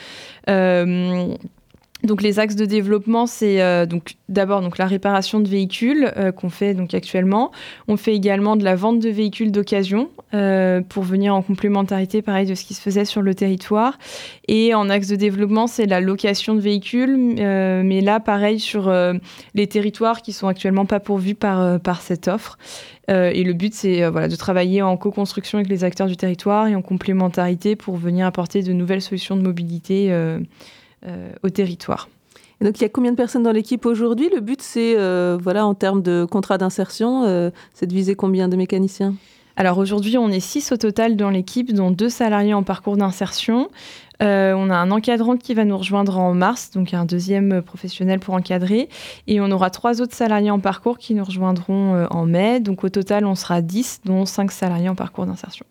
Donc 2.03 2.21
les 2.21 2.37
axes 2.37 2.57
de 2.57 2.65
développement, 2.65 3.27
c'est 3.27 3.61
euh, 3.61 3.85
donc 3.85 4.15
d'abord 4.27 4.61
donc 4.61 4.77
la 4.77 4.87
réparation 4.87 5.39
de 5.39 5.47
véhicules 5.47 6.11
euh, 6.17 6.33
qu'on 6.33 6.49
fait 6.49 6.73
donc 6.73 6.93
actuellement. 6.93 7.51
On 7.87 7.95
fait 7.95 8.13
également 8.13 8.57
de 8.57 8.63
la 8.65 8.75
vente 8.75 8.99
de 8.99 9.09
véhicules 9.09 9.53
d'occasion 9.53 10.09
euh, 10.33 10.81
pour 10.81 11.03
venir 11.03 11.33
en 11.33 11.41
complémentarité, 11.41 12.21
pareil 12.21 12.45
de 12.45 12.55
ce 12.55 12.65
qui 12.65 12.73
se 12.73 12.81
faisait 12.81 13.05
sur 13.05 13.21
le 13.21 13.33
territoire. 13.33 13.97
Et 14.49 14.75
en 14.75 14.89
axe 14.89 15.07
de 15.07 15.15
développement, 15.15 15.65
c'est 15.67 15.85
la 15.85 16.01
location 16.01 16.55
de 16.55 16.59
véhicules, 16.59 17.15
mais 17.15 18.01
là 18.01 18.19
pareil 18.19 18.59
sur 18.59 18.93
les 19.53 19.67
territoires 19.67 20.21
qui 20.21 20.33
sont 20.33 20.47
actuellement 20.47 20.85
pas 20.85 20.99
pourvus 20.99 21.35
par 21.35 21.79
par 21.79 22.01
cette 22.01 22.27
offre. 22.27 22.57
et 23.07 23.43
le 23.43 23.53
but, 23.53 23.73
c'est 23.73 24.07
voilà 24.09 24.27
de 24.27 24.35
travailler 24.35 24.81
en 24.81 24.97
co-construction 24.97 25.57
avec 25.57 25.69
les 25.69 25.85
acteurs 25.85 26.07
du 26.07 26.17
territoire 26.17 26.67
et 26.67 26.75
en 26.75 26.81
complémentarité 26.81 27.77
pour 27.77 27.95
venir 27.95 28.25
apporter 28.25 28.61
de 28.61 28.73
nouvelles 28.73 29.01
solutions 29.01 29.37
de 29.37 29.41
mobilité. 29.41 30.11
Euh, 31.05 31.33
au 31.43 31.49
territoire. 31.49 32.07
donc, 32.61 32.79
il 32.79 32.83
y 32.83 32.85
a 32.85 32.89
combien 32.89 33.11
de 33.11 33.17
personnes 33.17 33.43
dans 33.43 33.51
l'équipe 33.51 33.85
aujourd'hui? 33.85 34.29
Le 34.33 34.39
but, 34.39 34.61
c'est, 34.61 34.95
euh, 34.97 35.37
voilà, 35.41 35.65
en 35.65 35.73
termes 35.73 36.01
de 36.01 36.25
contrat 36.29 36.57
d'insertion, 36.57 37.23
euh, 37.25 37.49
c'est 37.73 37.87
de 37.87 37.93
viser 37.93 38.15
combien 38.15 38.47
de 38.47 38.55
mécaniciens? 38.55 39.13
Alors 39.57 39.79
aujourd'hui, 39.79 40.17
on 40.17 40.29
est 40.29 40.39
six 40.39 40.71
au 40.71 40.77
total 40.77 41.17
dans 41.17 41.29
l'équipe, 41.29 41.73
dont 41.73 41.91
deux 41.91 42.07
salariés 42.07 42.53
en 42.53 42.63
parcours 42.63 42.95
d'insertion. 42.95 43.69
on 44.21 44.69
a 44.69 44.75
un 44.75 44.91
encadrant 44.91 45.35
qui 45.35 45.53
va 45.53 45.65
nous 45.65 45.77
rejoindre 45.77 46.17
en 46.17 46.33
mars, 46.33 46.71
donc 46.71 46.93
un 46.93 47.03
deuxième 47.03 47.61
professionnel 47.61 48.19
pour 48.19 48.33
encadrer. 48.35 48.87
Et 49.27 49.41
on 49.41 49.51
aura 49.51 49.69
trois 49.71 50.01
autres 50.01 50.15
salariés 50.15 50.51
en 50.51 50.59
parcours 50.59 50.97
qui 50.97 51.13
nous 51.15 51.25
rejoindront 51.25 52.07
en 52.09 52.25
mai. 52.25 52.61
Donc 52.61 52.85
au 52.85 52.89
total, 52.89 53.25
on 53.25 53.35
sera 53.35 53.61
10, 53.61 54.01
dont 54.05 54.25
cinq 54.25 54.53
salariés 54.53 54.87
en 54.87 54.95
parcours 54.95 55.25
d'insertion. 55.25 55.65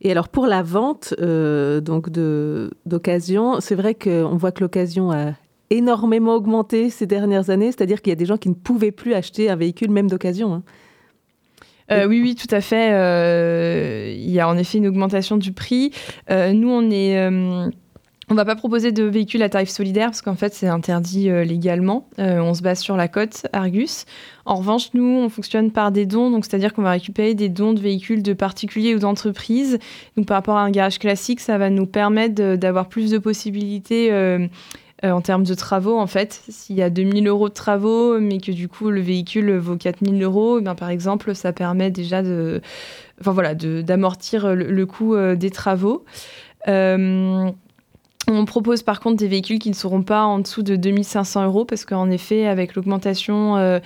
Et 0.00 0.10
alors 0.10 0.28
pour 0.28 0.46
la 0.46 0.62
vente 0.62 1.14
euh, 1.20 1.80
donc 1.80 2.10
d'occasion, 2.10 3.60
c'est 3.60 3.74
vrai 3.74 3.94
qu'on 3.94 4.36
voit 4.36 4.52
que 4.52 4.60
l'occasion 4.60 5.10
a 5.10 5.32
énormément 5.70 6.34
augmenté 6.34 6.90
ces 6.90 7.06
dernières 7.06 7.50
années, 7.50 7.72
c'est-à-dire 7.72 8.02
qu'il 8.02 8.10
y 8.10 8.12
a 8.12 8.16
des 8.16 8.26
gens 8.26 8.36
qui 8.36 8.48
ne 8.48 8.54
pouvaient 8.54 8.92
plus 8.92 9.14
acheter 9.14 9.50
un 9.50 9.56
véhicule 9.56 9.90
même 9.90 10.08
d'occasion. 10.08 10.54
Hein. 10.54 10.62
Euh, 11.90 12.06
oui, 12.06 12.22
oui, 12.22 12.34
tout 12.34 12.52
à 12.54 12.60
fait. 12.60 12.92
Euh, 12.92 14.10
il 14.16 14.30
y 14.30 14.40
a 14.40 14.48
en 14.48 14.56
effet 14.56 14.78
une 14.78 14.86
augmentation 14.86 15.36
du 15.36 15.52
prix. 15.52 15.90
nous, 16.30 16.70
on 16.70 16.90
est 16.90 17.30
on 18.34 18.36
va 18.36 18.44
pas 18.44 18.56
proposer 18.56 18.90
de 18.90 19.04
véhicules 19.04 19.44
à 19.44 19.48
tarif 19.48 19.68
solidaire 19.68 20.08
parce 20.08 20.20
qu'en 20.20 20.34
fait 20.34 20.52
c'est 20.52 20.66
interdit 20.66 21.30
euh, 21.30 21.44
légalement. 21.44 22.08
Euh, 22.18 22.40
on 22.40 22.52
se 22.52 22.62
base 22.62 22.80
sur 22.80 22.96
la 22.96 23.06
cote 23.06 23.46
Argus. 23.52 24.06
En 24.44 24.56
revanche, 24.56 24.88
nous 24.92 25.04
on 25.04 25.28
fonctionne 25.28 25.70
par 25.70 25.92
des 25.92 26.04
dons, 26.04 26.32
donc 26.32 26.44
c'est-à-dire 26.44 26.72
qu'on 26.72 26.82
va 26.82 26.90
récupérer 26.90 27.34
des 27.34 27.48
dons 27.48 27.74
de 27.74 27.78
véhicules 27.78 28.24
de 28.24 28.32
particuliers 28.32 28.92
ou 28.96 28.98
d'entreprises. 28.98 29.78
Par 30.26 30.36
rapport 30.36 30.56
à 30.56 30.62
un 30.62 30.72
garage 30.72 30.98
classique, 30.98 31.38
ça 31.38 31.58
va 31.58 31.70
nous 31.70 31.86
permettre 31.86 32.56
d'avoir 32.56 32.88
plus 32.88 33.12
de 33.12 33.18
possibilités. 33.18 34.12
Euh, 34.12 34.48
en 35.04 35.20
termes 35.20 35.44
de 35.44 35.54
travaux, 35.54 35.98
en 35.98 36.06
fait, 36.08 36.42
s'il 36.48 36.76
y 36.76 36.82
a 36.82 36.90
2000 36.90 37.28
euros 37.28 37.50
de 37.50 37.54
travaux, 37.54 38.18
mais 38.18 38.38
que 38.38 38.50
du 38.50 38.68
coup 38.68 38.90
le 38.90 39.00
véhicule 39.00 39.54
vaut 39.58 39.76
4000 39.76 40.20
euros, 40.22 40.60
eh 40.60 40.74
par 40.74 40.88
exemple, 40.88 41.34
ça 41.34 41.52
permet 41.52 41.90
déjà 41.90 42.22
de, 42.22 42.62
voilà, 43.20 43.54
d'amortir 43.54 44.56
le, 44.56 44.86
coût 44.86 45.14
des 45.36 45.50
travaux. 45.50 46.04
On 48.26 48.46
propose 48.46 48.82
par 48.82 49.00
contre 49.00 49.16
des 49.16 49.28
véhicules 49.28 49.58
qui 49.58 49.68
ne 49.68 49.74
seront 49.74 50.02
pas 50.02 50.24
en 50.24 50.38
dessous 50.38 50.62
de 50.62 50.76
2500 50.76 51.44
euros 51.44 51.64
parce 51.64 51.84
qu'en 51.84 52.10
effet, 52.10 52.46
avec 52.46 52.74
l'augmentation 52.74 53.56
euh, 53.56 53.80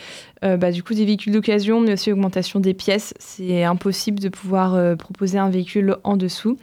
euh, 0.44 0.56
bah, 0.56 0.70
du 0.70 0.84
coup 0.84 0.94
des 0.94 1.04
véhicules 1.04 1.32
d'occasion, 1.32 1.80
mais 1.80 1.94
aussi 1.94 2.10
l'augmentation 2.10 2.60
des 2.60 2.74
pièces, 2.74 3.14
c'est 3.18 3.64
impossible 3.64 4.20
de 4.20 4.28
pouvoir 4.28 4.74
euh, 4.74 4.94
proposer 4.94 5.38
un 5.38 5.50
véhicule 5.50 5.96
en 6.04 6.16
dessous. 6.16 6.56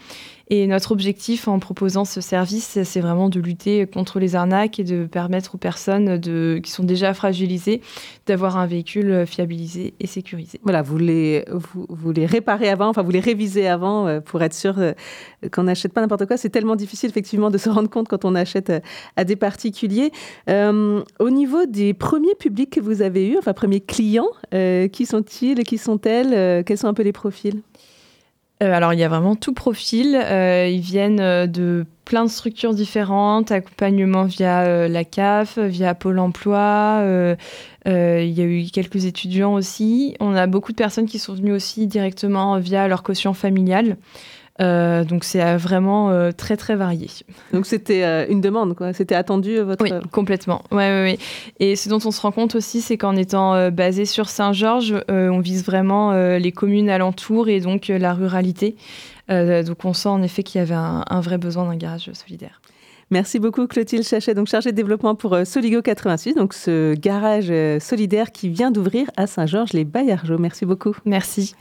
Et 0.50 0.68
notre 0.68 0.92
objectif 0.92 1.48
en 1.48 1.60
proposant 1.60 2.06
ce 2.06 2.22
service, 2.22 2.80
c'est 2.84 3.00
vraiment 3.00 3.30
de 3.30 3.40
lutter 3.40 3.88
contre 3.88 4.20
les 4.20 4.36
arnaques 4.36 4.80
et 4.80 4.84
de 4.84 5.06
permettre 5.06 5.56
aux 5.56 5.58
personnes 5.58 6.22
qui 6.62 6.72
sont 6.72 6.84
déjà 6.84 7.14
fragilisées 7.16 7.82
d'avoir 8.28 8.58
un 8.58 8.68
véhicule 8.68 9.26
fiabilisé 9.26 9.96
et 10.00 10.08
sécurisé. 10.08 10.60
Voilà, 10.64 10.84
vous 10.84 10.98
les, 10.98 11.46
vous, 11.50 12.12
les 12.12 12.26
réparez 12.26 12.70
avant, 12.70 12.90
enfin 12.90 13.02
vous 13.02 13.12
les 13.12 13.20
révisez 13.20 13.68
avant 13.68 14.08
euh, 14.08 14.20
pour 14.20 14.42
être 14.44 14.54
sûr 14.54 14.76
euh, 14.78 14.94
qu'on 15.52 15.64
n'achète 15.64 15.94
pas 15.94 16.02
n'importe 16.02 16.26
quoi. 16.26 16.38
C'est 16.38 16.50
tellement 16.50 16.76
difficile 16.76 17.10
effectivement 17.10 17.50
de 17.50 17.58
se 17.58 17.70
rendre 17.70 17.90
compte 17.90 18.08
quand 18.08 18.26
on 18.26 18.36
achète 18.36 18.70
euh, 18.70 18.80
à 19.16 19.24
des 19.24 19.36
particuliers. 19.36 20.12
au 20.48 21.30
niveau 21.30 21.66
des 21.66 21.94
premiers 21.94 22.36
publics 22.36 22.70
que 22.70 22.80
vous 22.80 23.02
avez 23.02 23.30
eus, 23.30 23.38
enfin 23.38 23.54
premiers 23.54 23.82
clients, 23.82 24.30
qui 24.52 25.06
sont-ils, 25.06 25.64
qui 25.64 25.78
sont-elles, 25.78 26.64
quels 26.64 26.78
sont 26.78 26.88
un 26.88 26.94
peu 26.94 27.04
les 27.04 27.12
profils? 27.12 27.62
Alors, 28.60 28.94
il 28.94 29.00
y 29.00 29.04
a 29.04 29.10
vraiment 29.10 29.36
tout 29.36 29.54
profil. 29.54 30.14
ils 30.14 30.80
viennent 30.80 31.46
de 31.46 31.86
plein 32.06 32.24
de 32.24 32.30
structures 32.30 32.74
différentes, 32.74 33.52
accompagnement 33.52 34.24
via 34.24 34.88
la 34.88 35.04
CAF, 35.04 35.60
via 35.60 35.94
Pôle 35.94 36.20
emploi. 36.20 37.04
il 37.86 38.32
y 38.32 38.42
a 38.42 38.46
eu 38.46 38.66
quelques 38.72 39.06
étudiants 39.06 39.54
aussi. 39.54 40.16
On 40.20 40.36
a 40.36 40.48
beaucoup 40.48 40.72
de 40.72 40.78
personnes 40.78 41.08
qui 41.08 41.20
sont 41.20 41.34
venues 41.34 41.54
aussi 41.54 41.88
directement 41.88 42.58
via 42.60 42.88
leur 42.88 43.04
caution 43.04 43.34
familiale. 43.34 43.98
Euh, 44.62 45.04
donc 45.04 45.26
c'est 45.26 45.44
euh, 45.44 45.58
vraiment 45.58 46.12
euh, 46.12 46.32
très 46.32 46.56
très 46.56 46.76
varié. 46.76 47.10
Donc 47.52 47.66
c'était 47.66 48.30
une 48.30 48.42
demande, 48.42 48.76
quoi. 48.76 48.94
C'était 48.94 49.16
attendu 49.16 49.60
votre. 49.60 49.84
Oui, 49.84 49.92
complètement. 50.12 50.64
Ouais, 50.72 50.78
ouais, 50.78 51.18
Et 51.60 51.76
ce 51.76 51.90
dont 51.90 52.00
on 52.06 52.12
se 52.12 52.22
rend 52.22 52.32
compte 52.32 52.56
aussi, 52.56 52.82
c'est 52.82 52.98
qu'en 52.98 53.16
étant 53.16 53.70
basé 53.72 54.06
sur 54.06 54.30
Saint-Georges, 54.30 54.96
on 55.10 55.40
vise 55.40 55.66
vraiment 55.66 56.14
les 56.38 56.52
communes 56.52 56.90
alentours 56.90 57.50
et 57.50 57.60
donc 57.60 57.88
la 57.88 58.14
ruralité. 58.14 58.76
donc 59.30 59.84
on 59.84 59.94
sent 59.94 60.10
en 60.10 60.24
effet 60.24 60.44
qu'il 60.44 60.60
y 60.60 60.62
avait 60.62 60.76
un 60.76 61.22
vrai 61.22 61.38
besoin 61.38 61.66
d'un 61.66 61.76
garage 61.76 62.10
solidaire. 62.14 62.62
Merci 63.12 63.38
beaucoup 63.38 63.68
Clotilde 63.68 64.04
Chachet, 64.04 64.34
donc 64.34 64.48
chargée 64.48 64.72
de 64.72 64.76
développement 64.76 65.14
pour 65.14 65.36
euh, 65.36 65.46
Soligo 65.46 65.84
86, 65.84 66.34
donc 66.34 66.56
ce 66.56 66.96
garage 66.96 67.52
euh, 67.52 67.80
solidaire 67.80 68.32
qui 68.32 68.50
vient 68.50 68.72
d'ouvrir 68.72 69.12
à 69.16 69.28
Saint-Georges-les-Baillargeaux. 69.28 70.40
Merci 70.40 70.66
beaucoup. 70.66 70.96
Merci. 71.06 71.54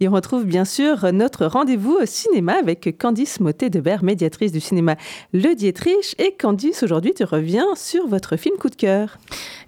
Et 0.00 0.08
on 0.08 0.10
retrouve 0.10 0.44
bien 0.44 0.64
sûr 0.64 1.12
notre 1.12 1.46
rendez-vous 1.46 1.96
cinéma 2.04 2.54
avec 2.60 2.98
Candice 2.98 3.38
Motet-Debert, 3.38 4.02
médiatrice 4.02 4.50
du 4.50 4.58
cinéma 4.58 4.96
Le 5.32 5.54
Dietrich. 5.54 6.16
Et 6.18 6.34
Candice, 6.36 6.82
aujourd'hui, 6.82 7.14
tu 7.14 7.22
reviens 7.22 7.76
sur 7.76 8.08
votre 8.08 8.36
film 8.36 8.56
coup 8.56 8.68
de 8.68 8.74
cœur. 8.74 9.18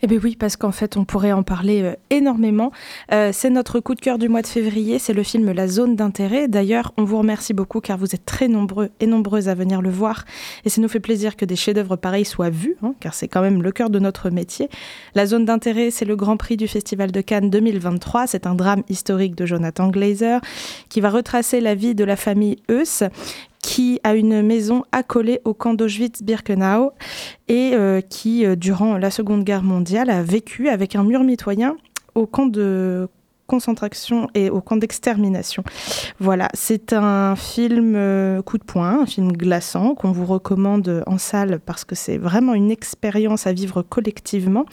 Eh 0.02 0.08
bien 0.08 0.18
oui, 0.20 0.34
parce 0.34 0.56
qu'en 0.56 0.72
fait, 0.72 0.96
on 0.96 1.04
pourrait 1.04 1.30
en 1.30 1.44
parler 1.44 1.82
euh, 1.82 1.94
énormément. 2.10 2.72
c'est 3.08 3.50
notre 3.50 3.78
coup 3.78 3.94
de 3.94 4.00
cœur 4.00 4.18
du 4.18 4.28
mois 4.28 4.42
de 4.42 4.48
février, 4.48 4.98
c'est 4.98 5.12
le 5.12 5.22
film 5.22 5.52
La 5.52 5.68
zone 5.68 5.94
d'intérêt. 5.94 6.48
D'ailleurs, 6.48 6.92
on 6.96 7.04
vous 7.04 7.18
remercie 7.18 7.54
beaucoup 7.54 7.80
car 7.80 7.98
vous 7.98 8.16
êtes 8.16 8.24
très 8.24 8.48
nombreux 8.48 8.88
et 8.98 9.06
nombreuses 9.06 9.48
à 9.48 9.54
venir 9.54 9.80
le 9.80 9.90
voir. 9.90 10.24
Et 10.64 10.70
ça 10.70 10.80
nous 10.80 10.88
fait 10.88 10.98
plaisir 10.98 11.19
que 11.28 11.44
des 11.44 11.56
chefs-d'œuvre 11.56 11.96
pareils 11.96 12.24
soient 12.24 12.50
vus, 12.50 12.76
hein, 12.82 12.94
car 13.00 13.14
c'est 13.14 13.28
quand 13.28 13.42
même 13.42 13.62
le 13.62 13.72
cœur 13.72 13.90
de 13.90 13.98
notre 13.98 14.30
métier. 14.30 14.68
La 15.14 15.26
zone 15.26 15.44
d'intérêt, 15.44 15.90
c'est 15.90 16.04
le 16.04 16.16
Grand 16.16 16.36
Prix 16.36 16.56
du 16.56 16.68
Festival 16.68 17.12
de 17.12 17.20
Cannes 17.20 17.50
2023. 17.50 18.26
C'est 18.26 18.46
un 18.46 18.54
drame 18.54 18.82
historique 18.88 19.34
de 19.34 19.46
Jonathan 19.46 19.88
Glazer 19.88 20.40
qui 20.88 21.00
va 21.00 21.10
retracer 21.10 21.60
la 21.60 21.74
vie 21.74 21.94
de 21.94 22.04
la 22.04 22.16
famille 22.16 22.56
Eus 22.70 23.04
qui 23.62 24.00
a 24.04 24.14
une 24.14 24.42
maison 24.42 24.84
accolée 24.90 25.40
au 25.44 25.52
camp 25.52 25.74
d'Auschwitz-Birkenau 25.74 26.92
et 27.48 27.72
euh, 27.74 28.00
qui, 28.00 28.46
euh, 28.46 28.56
durant 28.56 28.96
la 28.96 29.10
Seconde 29.10 29.44
Guerre 29.44 29.62
mondiale, 29.62 30.08
a 30.08 30.22
vécu 30.22 30.68
avec 30.68 30.96
un 30.96 31.04
mur 31.04 31.22
mitoyen 31.24 31.76
au 32.14 32.26
camp 32.26 32.46
de 32.46 33.08
concentration 33.50 34.28
et 34.34 34.48
au 34.48 34.60
camp 34.60 34.76
d'extermination. 34.76 35.64
Voilà, 36.20 36.48
c'est 36.54 36.92
un 36.92 37.34
film 37.34 37.94
euh, 37.96 38.42
coup 38.42 38.58
de 38.58 38.64
poing, 38.64 39.00
un 39.02 39.06
film 39.06 39.32
glaçant 39.32 39.96
qu'on 39.96 40.12
vous 40.12 40.24
recommande 40.24 41.02
en 41.06 41.18
salle 41.18 41.58
parce 41.58 41.84
que 41.84 41.96
c'est 41.96 42.16
vraiment 42.16 42.54
une 42.54 42.70
expérience 42.70 43.48
à 43.48 43.52
vivre 43.52 43.82
collectivement. 43.82 44.66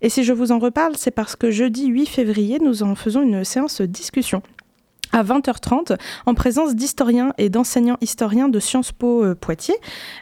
Et 0.00 0.08
si 0.08 0.24
je 0.24 0.32
vous 0.32 0.52
en 0.52 0.58
reparle, 0.58 0.94
c'est 0.96 1.10
parce 1.10 1.36
que 1.36 1.50
jeudi 1.50 1.86
8 1.86 2.06
février, 2.06 2.58
nous 2.60 2.82
en 2.82 2.94
faisons 2.94 3.20
une 3.20 3.44
séance 3.44 3.82
discussion 3.82 4.42
à 5.14 5.22
20h30 5.22 5.96
en 6.26 6.34
présence 6.34 6.74
d'historiens 6.74 7.32
et 7.38 7.48
d'enseignants 7.48 7.96
historiens 8.00 8.48
de 8.48 8.58
Sciences 8.58 8.90
Po 8.90 9.24
euh, 9.24 9.34
Poitiers 9.36 9.76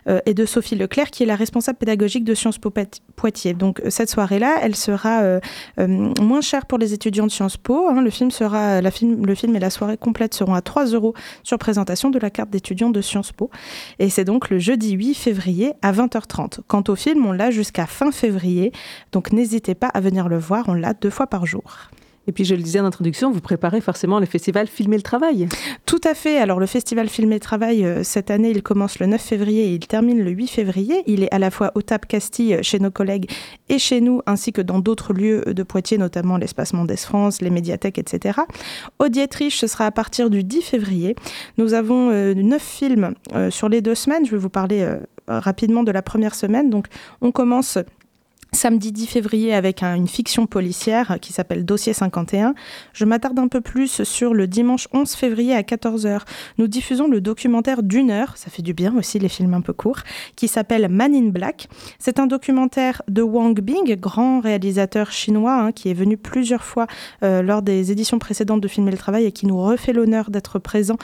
euh, 0.06 0.20
et 0.26 0.34
de 0.34 0.44
Sophie 0.44 0.76
Leclerc 0.76 1.10
qui 1.10 1.22
est 1.22 1.26
la 1.26 1.34
responsable 1.34 1.78
pédagogique 1.78 2.24
de 2.24 2.34
Sciences 2.34 2.58
Po 2.58 2.70
Poitiers. 3.16 3.54
Donc 3.54 3.80
euh, 3.80 3.88
cette 3.88 4.10
soirée-là, 4.10 4.58
elle 4.60 4.76
sera 4.76 5.40
moins 5.78 6.40
chère 6.40 6.66
pour 6.66 6.78
les 6.78 6.92
étudiants 6.92 7.26
de 7.26 7.30
Sciences 7.30 7.56
Po. 7.56 7.88
Hein. 7.88 8.02
Le 8.02 8.10
film 8.10 8.30
sera, 8.30 8.82
la 8.82 8.90
film, 8.90 9.24
le 9.24 9.34
film 9.34 9.56
et 9.56 9.58
la 9.58 9.70
soirée 9.70 9.96
complète 9.96 10.34
seront 10.34 10.54
à 10.54 10.60
3 10.60 10.86
euros 10.86 11.14
sur 11.42 11.58
présentation 11.58 12.10
de 12.10 12.18
la 12.18 12.28
carte 12.28 12.50
d'étudiant 12.50 12.90
de 12.90 13.00
Sciences 13.00 13.32
Po. 13.32 13.50
Et 13.98 14.10
c'est 14.10 14.24
donc 14.24 14.50
le 14.50 14.58
jeudi 14.58 14.92
8 14.92 15.14
février 15.14 15.72
à 15.80 15.92
20h30. 15.92 16.60
Quant 16.66 16.84
au 16.88 16.96
film, 16.96 17.24
on 17.24 17.32
l'a 17.32 17.50
jusqu'à 17.50 17.86
fin 17.86 18.12
février. 18.12 18.72
Donc 19.12 19.32
n'hésitez 19.32 19.74
pas 19.74 19.88
à 19.88 20.00
venir 20.00 20.28
le 20.28 20.38
voir. 20.38 20.64
On 20.68 20.74
l'a 20.74 20.92
deux 20.92 21.10
fois 21.10 21.26
par 21.26 21.46
jour. 21.46 21.90
Et 22.26 22.32
puis, 22.32 22.44
je 22.44 22.54
le 22.54 22.62
disais 22.62 22.80
en 22.80 22.84
introduction, 22.84 23.30
vous 23.32 23.40
préparez 23.40 23.80
forcément 23.80 24.20
le 24.20 24.26
festival 24.26 24.66
Filmer 24.66 24.96
le 24.96 25.02
Travail. 25.02 25.48
Tout 25.86 26.00
à 26.04 26.14
fait. 26.14 26.38
Alors, 26.38 26.60
le 26.60 26.66
festival 26.66 27.08
Filmer 27.08 27.34
le 27.34 27.40
Travail, 27.40 27.84
euh, 27.84 28.04
cette 28.04 28.30
année, 28.30 28.50
il 28.50 28.62
commence 28.62 28.98
le 28.98 29.06
9 29.06 29.20
février 29.20 29.64
et 29.64 29.74
il 29.74 29.86
termine 29.86 30.22
le 30.22 30.30
8 30.30 30.46
février. 30.46 31.02
Il 31.06 31.24
est 31.24 31.34
à 31.34 31.38
la 31.38 31.50
fois 31.50 31.72
au 31.74 31.82
TAP 31.82 32.06
Castille 32.06 32.58
chez 32.62 32.78
nos 32.78 32.90
collègues 32.90 33.30
et 33.68 33.78
chez 33.78 34.00
nous, 34.00 34.22
ainsi 34.26 34.52
que 34.52 34.60
dans 34.60 34.78
d'autres 34.78 35.12
lieux 35.12 35.42
de 35.46 35.62
Poitiers, 35.62 35.98
notamment 35.98 36.36
l'espace 36.36 36.72
Mendes 36.72 36.96
France, 36.96 37.42
les 37.42 37.50
médiathèques, 37.50 37.98
etc. 37.98 38.40
Au 38.98 39.08
Dietrich, 39.08 39.54
ce 39.54 39.66
sera 39.66 39.86
à 39.86 39.90
partir 39.90 40.30
du 40.30 40.44
10 40.44 40.62
février. 40.62 41.16
Nous 41.58 41.74
avons 41.74 42.10
euh, 42.10 42.34
neuf 42.34 42.62
films 42.62 43.14
euh, 43.34 43.50
sur 43.50 43.68
les 43.68 43.80
deux 43.80 43.94
semaines. 43.94 44.24
Je 44.24 44.30
vais 44.30 44.38
vous 44.38 44.48
parler 44.48 44.86
rapidement 45.28 45.82
de 45.82 45.92
la 45.92 46.02
première 46.02 46.34
semaine. 46.34 46.68
Donc, 46.68 46.86
on 47.20 47.30
commence 47.30 47.78
samedi 48.54 48.92
10 48.92 49.06
février 49.06 49.54
avec 49.54 49.82
une 49.82 50.06
fiction 50.06 50.46
policière 50.46 51.18
qui 51.22 51.32
s'appelle 51.32 51.64
Dossier 51.64 51.94
51. 51.94 52.54
Je 52.92 53.04
m'attarde 53.06 53.38
un 53.38 53.48
peu 53.48 53.62
plus 53.62 54.04
sur 54.04 54.34
le 54.34 54.46
dimanche 54.46 54.88
11 54.92 55.10
février 55.14 55.54
à 55.54 55.62
14h. 55.62 56.20
Nous 56.58 56.68
diffusons 56.68 57.08
le 57.08 57.22
documentaire 57.22 57.82
d'une 57.82 58.10
heure, 58.10 58.36
ça 58.36 58.50
fait 58.50 58.60
du 58.60 58.74
bien 58.74 58.94
aussi 58.96 59.18
les 59.18 59.30
films 59.30 59.54
un 59.54 59.62
peu 59.62 59.72
courts, 59.72 60.00
qui 60.36 60.48
s'appelle 60.48 60.88
Man 60.90 61.14
in 61.14 61.28
Black. 61.28 61.68
C'est 61.98 62.20
un 62.20 62.26
documentaire 62.26 63.00
de 63.08 63.22
Wang 63.22 63.58
Bing, 63.58 63.96
grand 63.96 64.40
réalisateur 64.40 65.10
chinois 65.10 65.54
hein, 65.54 65.72
qui 65.72 65.88
est 65.88 65.94
venu 65.94 66.18
plusieurs 66.18 66.62
fois 66.62 66.86
euh, 67.22 67.40
lors 67.40 67.62
des 67.62 67.90
éditions 67.90 68.18
précédentes 68.18 68.60
de 68.60 68.68
Filmer 68.68 68.90
le 68.90 68.98
Travail 68.98 69.24
et 69.24 69.32
qui 69.32 69.46
nous 69.46 69.60
refait 69.60 69.94
l'honneur 69.94 70.30
d'être 70.30 70.58
présent 70.58 70.98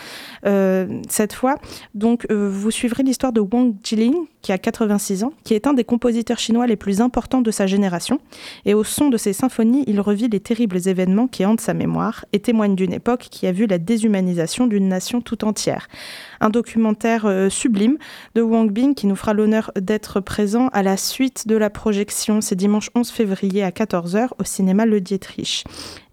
euh, 0.44 0.86
cette 1.08 1.32
fois. 1.32 1.56
Donc 1.94 2.26
euh, 2.30 2.50
vous 2.52 2.70
suivrez 2.70 3.02
l'histoire 3.02 3.32
de 3.32 3.40
Wang 3.40 3.74
Jiling 3.82 4.14
qui 4.42 4.52
a 4.52 4.58
86 4.58 5.24
ans, 5.24 5.32
qui 5.44 5.54
est 5.54 5.66
un 5.66 5.74
des 5.74 5.84
compositeurs 5.84 6.38
chinois 6.38 6.66
les 6.66 6.76
plus 6.76 7.00
importants 7.00 7.37
de 7.40 7.50
sa 7.50 7.66
génération, 7.66 8.20
et 8.64 8.74
au 8.74 8.84
son 8.84 9.08
de 9.08 9.16
ses 9.16 9.32
symphonies, 9.32 9.84
il 9.86 10.00
revit 10.00 10.28
les 10.28 10.40
terribles 10.40 10.88
événements 10.88 11.28
qui 11.28 11.44
hantent 11.44 11.60
sa 11.60 11.74
mémoire 11.74 12.24
et 12.32 12.40
témoigne 12.40 12.74
d'une 12.74 12.92
époque 12.92 13.28
qui 13.30 13.46
a 13.46 13.52
vu 13.52 13.66
la 13.66 13.78
déshumanisation 13.78 14.66
d'une 14.66 14.88
nation 14.88 15.20
tout 15.20 15.44
entière. 15.44 15.88
Un 16.40 16.50
documentaire 16.50 17.26
euh, 17.26 17.48
sublime 17.48 17.98
de 18.34 18.42
Wang 18.42 18.70
Bing 18.70 18.94
qui 18.94 19.06
nous 19.06 19.16
fera 19.16 19.34
l'honneur 19.34 19.72
d'être 19.76 20.20
présent 20.20 20.68
à 20.72 20.82
la 20.82 20.96
suite 20.96 21.48
de 21.48 21.56
la 21.56 21.70
projection, 21.70 22.40
c'est 22.40 22.54
dimanche 22.54 22.90
11 22.94 23.10
février 23.10 23.62
à 23.62 23.70
14h 23.70 24.28
au 24.38 24.44
cinéma 24.44 24.86
Le 24.86 25.00
Dietrich. 25.00 25.64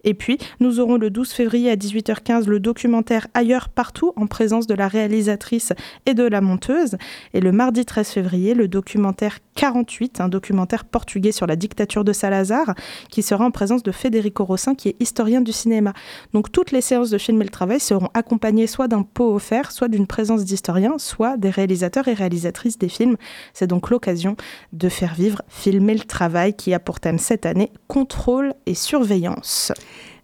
Et 0.06 0.14
puis, 0.14 0.38
nous 0.60 0.78
aurons 0.78 0.96
le 0.96 1.10
12 1.10 1.32
février 1.32 1.68
à 1.68 1.74
18h15 1.74 2.46
le 2.46 2.60
documentaire 2.60 3.26
Ailleurs 3.34 3.68
partout 3.68 4.12
en 4.14 4.28
présence 4.28 4.68
de 4.68 4.74
la 4.74 4.86
réalisatrice 4.86 5.72
et 6.06 6.14
de 6.14 6.22
la 6.22 6.40
monteuse. 6.40 6.96
Et 7.34 7.40
le 7.40 7.50
mardi 7.50 7.84
13 7.84 8.08
février, 8.08 8.54
le 8.54 8.68
documentaire 8.68 9.40
48, 9.56 10.20
un 10.20 10.28
documentaire 10.28 10.84
portugais 10.84 11.32
sur 11.32 11.46
la 11.46 11.56
dictature 11.56 12.04
de 12.04 12.12
Salazar, 12.12 12.74
qui 13.10 13.22
sera 13.22 13.44
en 13.44 13.50
présence 13.50 13.82
de 13.82 13.90
Federico 13.90 14.44
Rossin, 14.44 14.76
qui 14.76 14.90
est 14.90 14.96
historien 15.00 15.40
du 15.40 15.50
cinéma. 15.50 15.92
Donc 16.32 16.52
toutes 16.52 16.70
les 16.70 16.82
séances 16.82 17.10
de 17.10 17.18
Film 17.18 17.42
et 17.42 17.44
le 17.44 17.50
Travail 17.50 17.80
seront 17.80 18.08
accompagnées 18.14 18.68
soit 18.68 18.86
d'un 18.86 19.02
pot 19.02 19.34
offert, 19.34 19.72
soit 19.72 19.88
d'une 19.88 20.06
présence 20.06 20.44
d'historiens, 20.44 20.98
soit 20.98 21.36
des 21.36 21.50
réalisateurs 21.50 22.06
et 22.06 22.14
réalisatrices 22.14 22.78
des 22.78 22.88
films. 22.88 23.16
C'est 23.54 23.66
donc 23.66 23.90
l'occasion 23.90 24.36
de 24.72 24.88
faire 24.88 25.14
vivre 25.14 25.42
Filmer 25.48 25.94
le 25.94 26.04
Travail, 26.04 26.54
qui 26.54 26.74
a 26.74 26.78
pour 26.78 27.00
thème 27.00 27.18
cette 27.18 27.44
année 27.44 27.72
contrôle 27.88 28.54
et 28.66 28.74
surveillance. 28.74 29.72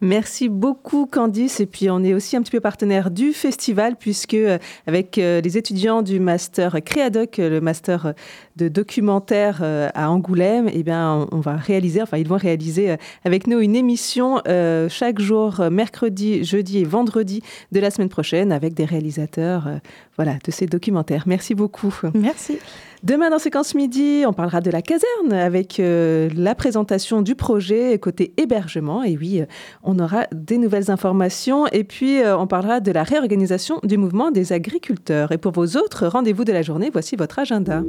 Merci 0.05 0.49
beaucoup 0.49 1.07
Candice 1.07 1.61
et 1.61 1.67
puis 1.67 1.89
on 1.89 2.03
est 2.03 2.13
aussi 2.13 2.37
un 2.37 2.43
petit 2.43 2.51
peu 2.51 2.59
partenaire 2.59 3.09
du 3.09 3.33
festival 3.33 3.95
puisque 3.95 4.35
euh, 4.35 4.59
avec 4.89 5.17
euh, 5.17 5.41
les 5.41 5.57
étudiants 5.57 6.03
du 6.03 6.19
master 6.19 6.79
Créadoc, 6.85 7.37
le 7.39 7.61
master 7.61 8.13
de 8.57 8.67
documentaire 8.67 9.61
euh, 9.63 9.91
à 9.95 10.11
Angoulême, 10.11 10.69
eh 10.73 10.83
bien 10.83 11.29
on 11.31 11.39
va 11.39 11.55
réaliser, 11.55 12.03
enfin 12.03 12.17
ils 12.17 12.27
vont 12.27 12.37
réaliser 12.37 12.97
avec 13.25 13.47
nous 13.47 13.61
une 13.61 13.77
émission 13.77 14.43
chaque 14.89 15.21
jour 15.21 15.63
mercredi, 15.71 16.43
jeudi 16.43 16.79
et 16.79 16.85
vendredi 16.85 17.41
de 17.71 17.79
la 17.79 17.93
semaine 17.93 18.09
prochaine 18.09 18.51
avec 18.51 18.75
des 18.75 18.85
réalisateurs 18.85 19.69
voilà 20.17 20.35
de 20.45 20.51
ces 20.51 20.67
documentaires. 20.67 21.23
Merci 21.27 21.55
beaucoup. 21.55 21.95
Merci. 22.13 22.59
Demain 23.03 23.31
dans 23.31 23.41
Séquence 23.41 23.75
Midi, 23.75 24.23
on 24.29 24.33
parlera 24.33 24.61
de 24.61 24.71
la 24.71 24.81
caserne 24.81 25.33
avec 25.33 25.81
euh, 25.81 26.31
la 26.37 26.55
présentation 26.55 27.21
du 27.21 27.35
projet 27.35 27.99
côté 27.99 28.33
hébergement. 28.37 29.03
Et 29.03 29.17
oui, 29.17 29.41
euh, 29.41 29.47
on 29.93 29.99
aura 29.99 30.27
des 30.33 30.59
nouvelles 30.59 30.91
informations. 30.91 31.67
Et 31.69 31.85
puis, 31.85 32.21
euh, 32.21 32.37
on 32.37 32.47
parlera 32.47 32.81
de 32.81 32.91
la 32.91 33.03
réorganisation 33.03 33.79
du 33.83 33.99
mouvement 33.99 34.31
des 34.31 34.53
agriculteurs. 34.53 35.33
Et 35.33 35.39
pour 35.39 35.53
vos 35.53 35.77
autres 35.77 36.07
rendez-vous 36.07 36.45
de 36.45 36.53
la 36.53 36.63
journée, 36.63 36.91
voici 36.91 37.17
votre 37.17 37.39
agenda. 37.39 37.83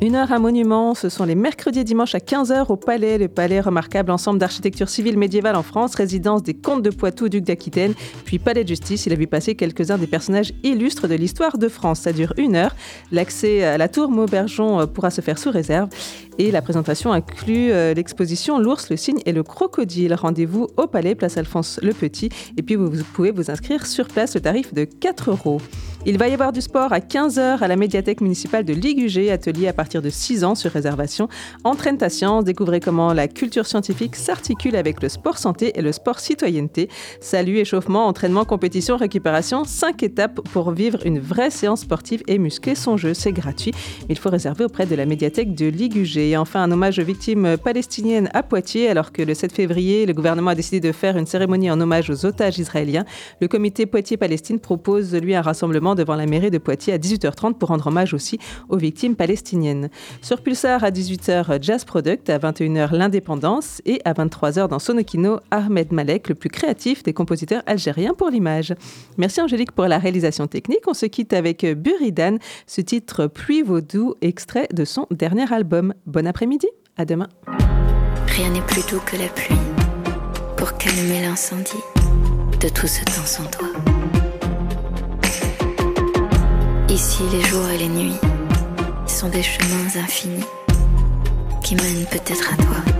Une 0.00 0.14
heure 0.14 0.30
à 0.30 0.38
monument, 0.38 0.94
ce 0.94 1.08
sont 1.08 1.24
les 1.24 1.34
mercredis 1.34 1.80
et 1.80 1.84
dimanches 1.84 2.14
à 2.14 2.18
15h 2.18 2.66
au 2.68 2.76
Palais, 2.76 3.18
le 3.18 3.26
Palais 3.26 3.60
remarquable 3.60 4.12
ensemble 4.12 4.38
d'architecture 4.38 4.88
civile 4.88 5.18
médiévale 5.18 5.56
en 5.56 5.64
France, 5.64 5.96
résidence 5.96 6.44
des 6.44 6.54
comtes 6.54 6.84
de 6.84 6.90
Poitou, 6.90 7.28
duc 7.28 7.42
d'Aquitaine, 7.42 7.94
puis 8.24 8.38
Palais 8.38 8.62
de 8.62 8.68
justice. 8.68 9.06
Il 9.06 9.12
a 9.12 9.16
vu 9.16 9.26
passer 9.26 9.56
quelques-uns 9.56 9.98
des 9.98 10.06
personnages 10.06 10.52
illustres 10.62 11.08
de 11.08 11.16
l'histoire 11.16 11.58
de 11.58 11.66
France. 11.66 11.98
Ça 11.98 12.12
dure 12.12 12.32
une 12.36 12.54
heure. 12.54 12.76
L'accès 13.10 13.64
à 13.64 13.76
la 13.76 13.88
tour 13.88 14.08
Maubergeon 14.08 14.82
euh, 14.82 14.86
pourra 14.86 15.10
se 15.10 15.20
faire 15.20 15.36
sous 15.36 15.50
réserve. 15.50 15.88
Et 16.38 16.52
la 16.52 16.62
présentation 16.62 17.12
inclut 17.12 17.72
euh, 17.72 17.92
l'exposition 17.92 18.60
L'ours, 18.60 18.90
le 18.90 18.96
cygne 18.96 19.20
et 19.26 19.32
le 19.32 19.42
crocodile. 19.42 20.14
Rendez-vous 20.14 20.68
au 20.76 20.86
Palais, 20.86 21.16
place 21.16 21.36
Alphonse 21.36 21.80
le 21.82 21.92
Petit. 21.92 22.28
Et 22.56 22.62
puis 22.62 22.76
vous, 22.76 22.88
pouvez 23.14 23.32
vous 23.32 23.50
inscrire 23.50 23.84
sur 23.84 24.06
place, 24.06 24.36
le 24.36 24.40
tarif 24.42 24.72
de 24.72 24.84
4 24.84 25.30
euros. 25.30 25.60
Il 26.08 26.16
va 26.16 26.26
y 26.26 26.32
avoir 26.32 26.52
du 26.52 26.62
sport 26.62 26.94
à 26.94 27.00
15h 27.00 27.58
à 27.58 27.68
la 27.68 27.76
médiathèque 27.76 28.22
municipale 28.22 28.64
de 28.64 28.72
Ligugé, 28.72 29.30
atelier 29.30 29.68
à 29.68 29.74
partir 29.74 30.00
de 30.00 30.08
6 30.08 30.42
ans 30.42 30.54
sur 30.54 30.70
réservation. 30.70 31.28
Entraîne 31.64 31.98
ta 31.98 32.08
science, 32.08 32.44
découvrez 32.44 32.80
comment 32.80 33.12
la 33.12 33.28
culture 33.28 33.66
scientifique 33.66 34.16
s'articule 34.16 34.74
avec 34.74 35.02
le 35.02 35.10
sport 35.10 35.36
santé 35.36 35.78
et 35.78 35.82
le 35.82 35.92
sport 35.92 36.18
citoyenneté. 36.18 36.88
Salut, 37.20 37.58
échauffement, 37.58 38.06
entraînement, 38.06 38.46
compétition, 38.46 38.96
récupération, 38.96 39.64
5 39.64 40.02
étapes 40.02 40.40
pour 40.50 40.70
vivre 40.70 40.98
une 41.04 41.18
vraie 41.18 41.50
séance 41.50 41.82
sportive 41.82 42.22
et 42.26 42.38
muscler 42.38 42.74
son 42.74 42.96
jeu. 42.96 43.12
C'est 43.12 43.32
gratuit, 43.32 43.72
il 44.08 44.16
faut 44.16 44.30
réserver 44.30 44.64
auprès 44.64 44.86
de 44.86 44.94
la 44.94 45.04
médiathèque 45.04 45.54
de 45.54 45.66
Ligugé. 45.66 46.30
Et 46.30 46.38
enfin, 46.38 46.62
un 46.62 46.72
hommage 46.72 46.98
aux 46.98 47.04
victimes 47.04 47.58
palestiniennes 47.58 48.30
à 48.32 48.42
Poitiers, 48.42 48.88
alors 48.88 49.12
que 49.12 49.20
le 49.20 49.34
7 49.34 49.52
février, 49.52 50.06
le 50.06 50.14
gouvernement 50.14 50.52
a 50.52 50.54
décidé 50.54 50.80
de 50.80 50.90
faire 50.90 51.18
une 51.18 51.26
cérémonie 51.26 51.70
en 51.70 51.78
hommage 51.78 52.08
aux 52.08 52.24
otages 52.24 52.58
israéliens. 52.58 53.04
Le 53.42 53.48
comité 53.48 53.84
Poitiers-Palestine 53.84 54.58
propose, 54.58 55.14
lui, 55.14 55.34
un 55.34 55.42
rassemblement 55.42 55.97
devant 55.98 56.16
la 56.16 56.26
mairie 56.26 56.50
de 56.50 56.58
Poitiers 56.58 56.94
à 56.94 56.98
18h30 56.98 57.54
pour 57.54 57.68
rendre 57.68 57.86
hommage 57.86 58.14
aussi 58.14 58.38
aux 58.68 58.76
victimes 58.76 59.16
palestiniennes. 59.16 59.90
Sur 60.22 60.40
Pulsar 60.40 60.84
à 60.84 60.90
18h, 60.90 61.62
Jazz 61.62 61.84
Product, 61.84 62.30
à 62.30 62.38
21h, 62.38 62.94
l'indépendance 62.94 63.82
et 63.84 64.00
à 64.04 64.14
23h 64.14 64.68
dans 64.68 64.78
Sonokino, 64.78 65.40
Ahmed 65.50 65.92
Malek, 65.92 66.28
le 66.28 66.34
plus 66.34 66.48
créatif 66.48 67.02
des 67.02 67.12
compositeurs 67.12 67.62
algériens 67.66 68.14
pour 68.14 68.30
l'image. 68.30 68.74
Merci 69.18 69.40
Angélique 69.40 69.72
pour 69.72 69.86
la 69.86 69.98
réalisation 69.98 70.46
technique. 70.46 70.86
On 70.86 70.94
se 70.94 71.06
quitte 71.06 71.32
avec 71.32 71.66
Buridan, 71.66 72.38
ce 72.66 72.80
titre 72.80 73.26
Pluie 73.26 73.62
Vaudou, 73.62 74.14
extrait 74.22 74.68
de 74.72 74.84
son 74.84 75.06
dernier 75.10 75.52
album. 75.52 75.94
Bon 76.06 76.26
après-midi, 76.26 76.68
à 76.96 77.04
demain. 77.04 77.28
Rien 78.26 78.50
n'est 78.50 78.62
plus 78.62 78.82
doux 78.88 79.00
que 79.04 79.16
la 79.16 79.28
pluie 79.28 79.56
pour 80.56 80.76
calmer 80.76 81.22
l'incendie 81.22 81.82
de 82.60 82.68
tout 82.68 82.86
ce 82.86 83.04
temps 83.04 83.26
sans 83.26 83.44
toi. 83.44 83.68
Ici, 86.98 87.22
les 87.30 87.40
jours 87.42 87.68
et 87.68 87.78
les 87.78 87.88
nuits 87.88 88.18
sont 89.06 89.28
des 89.28 89.44
chemins 89.44 90.02
infinis 90.02 90.44
qui 91.62 91.76
mènent 91.76 92.06
peut-être 92.10 92.52
à 92.52 92.56
toi. 92.56 92.97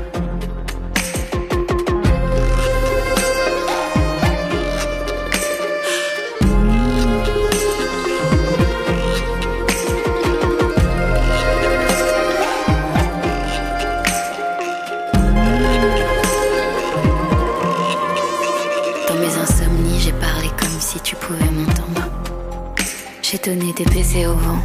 J'ai 23.31 23.37
donné 23.37 23.75
des 23.75 23.85
baisers 23.85 24.27
au 24.27 24.33
vent 24.33 24.59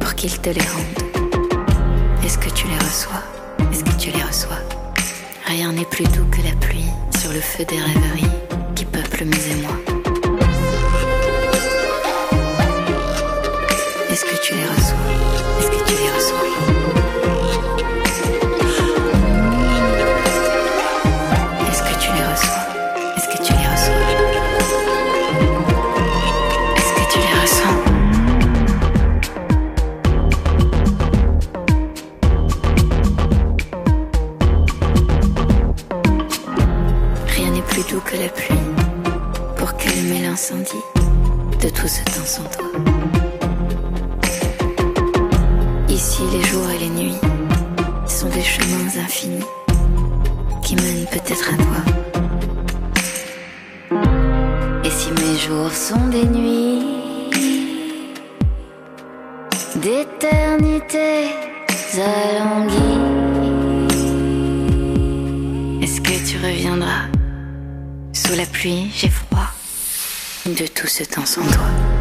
pour 0.00 0.12
qu'il 0.16 0.36
te 0.40 0.50
les 0.50 0.60
rende. 0.60 2.18
Est-ce 2.24 2.36
que 2.36 2.50
tu 2.50 2.66
les 2.66 2.78
reçois? 2.78 3.22
Est-ce 3.70 3.84
que 3.84 3.96
tu 3.96 4.10
les 4.10 4.24
reçois? 4.24 4.58
Rien 5.46 5.70
n'est 5.70 5.84
plus 5.84 6.02
doux 6.06 6.26
que 6.32 6.42
la 6.42 6.52
pluie 6.56 6.90
sur 7.20 7.32
le 7.32 7.40
feu 7.40 7.64
des 7.64 7.78
rêveries 7.78 8.26
qui 8.74 8.86
peuplent 8.86 9.24
mes 9.24 9.52
émois. 9.52 9.78
Est-ce 14.10 14.24
que 14.24 14.42
tu 14.42 14.54
les 14.54 14.66
reçois? 14.66 14.98
Est-ce 15.60 15.70
que 15.70 15.84
tu 15.86 15.92
les 15.92 16.10
reçois? 16.10 16.83
Des 48.28 48.42
chemins 48.42 49.02
infinis 49.02 49.44
qui 50.62 50.76
mènent 50.76 51.06
peut-être 51.10 51.50
à 51.52 51.56
toi. 51.56 51.80
Et 54.84 54.90
si 54.90 55.10
mes 55.12 55.36
jours 55.38 55.72
sont 55.72 56.08
des 56.08 56.24
nuits 56.24 56.82
d'éternité 59.76 61.28
alanguies, 61.96 63.00
est-ce 65.82 66.00
que 66.00 66.28
tu 66.28 66.36
reviendras 66.38 67.06
sous 68.12 68.34
la 68.34 68.46
pluie 68.46 68.90
J'ai 68.94 69.10
froid 69.10 69.48
de 70.46 70.66
tout 70.66 70.86
ce 70.86 71.04
temps 71.04 71.26
sans 71.26 71.42
toi? 71.42 71.93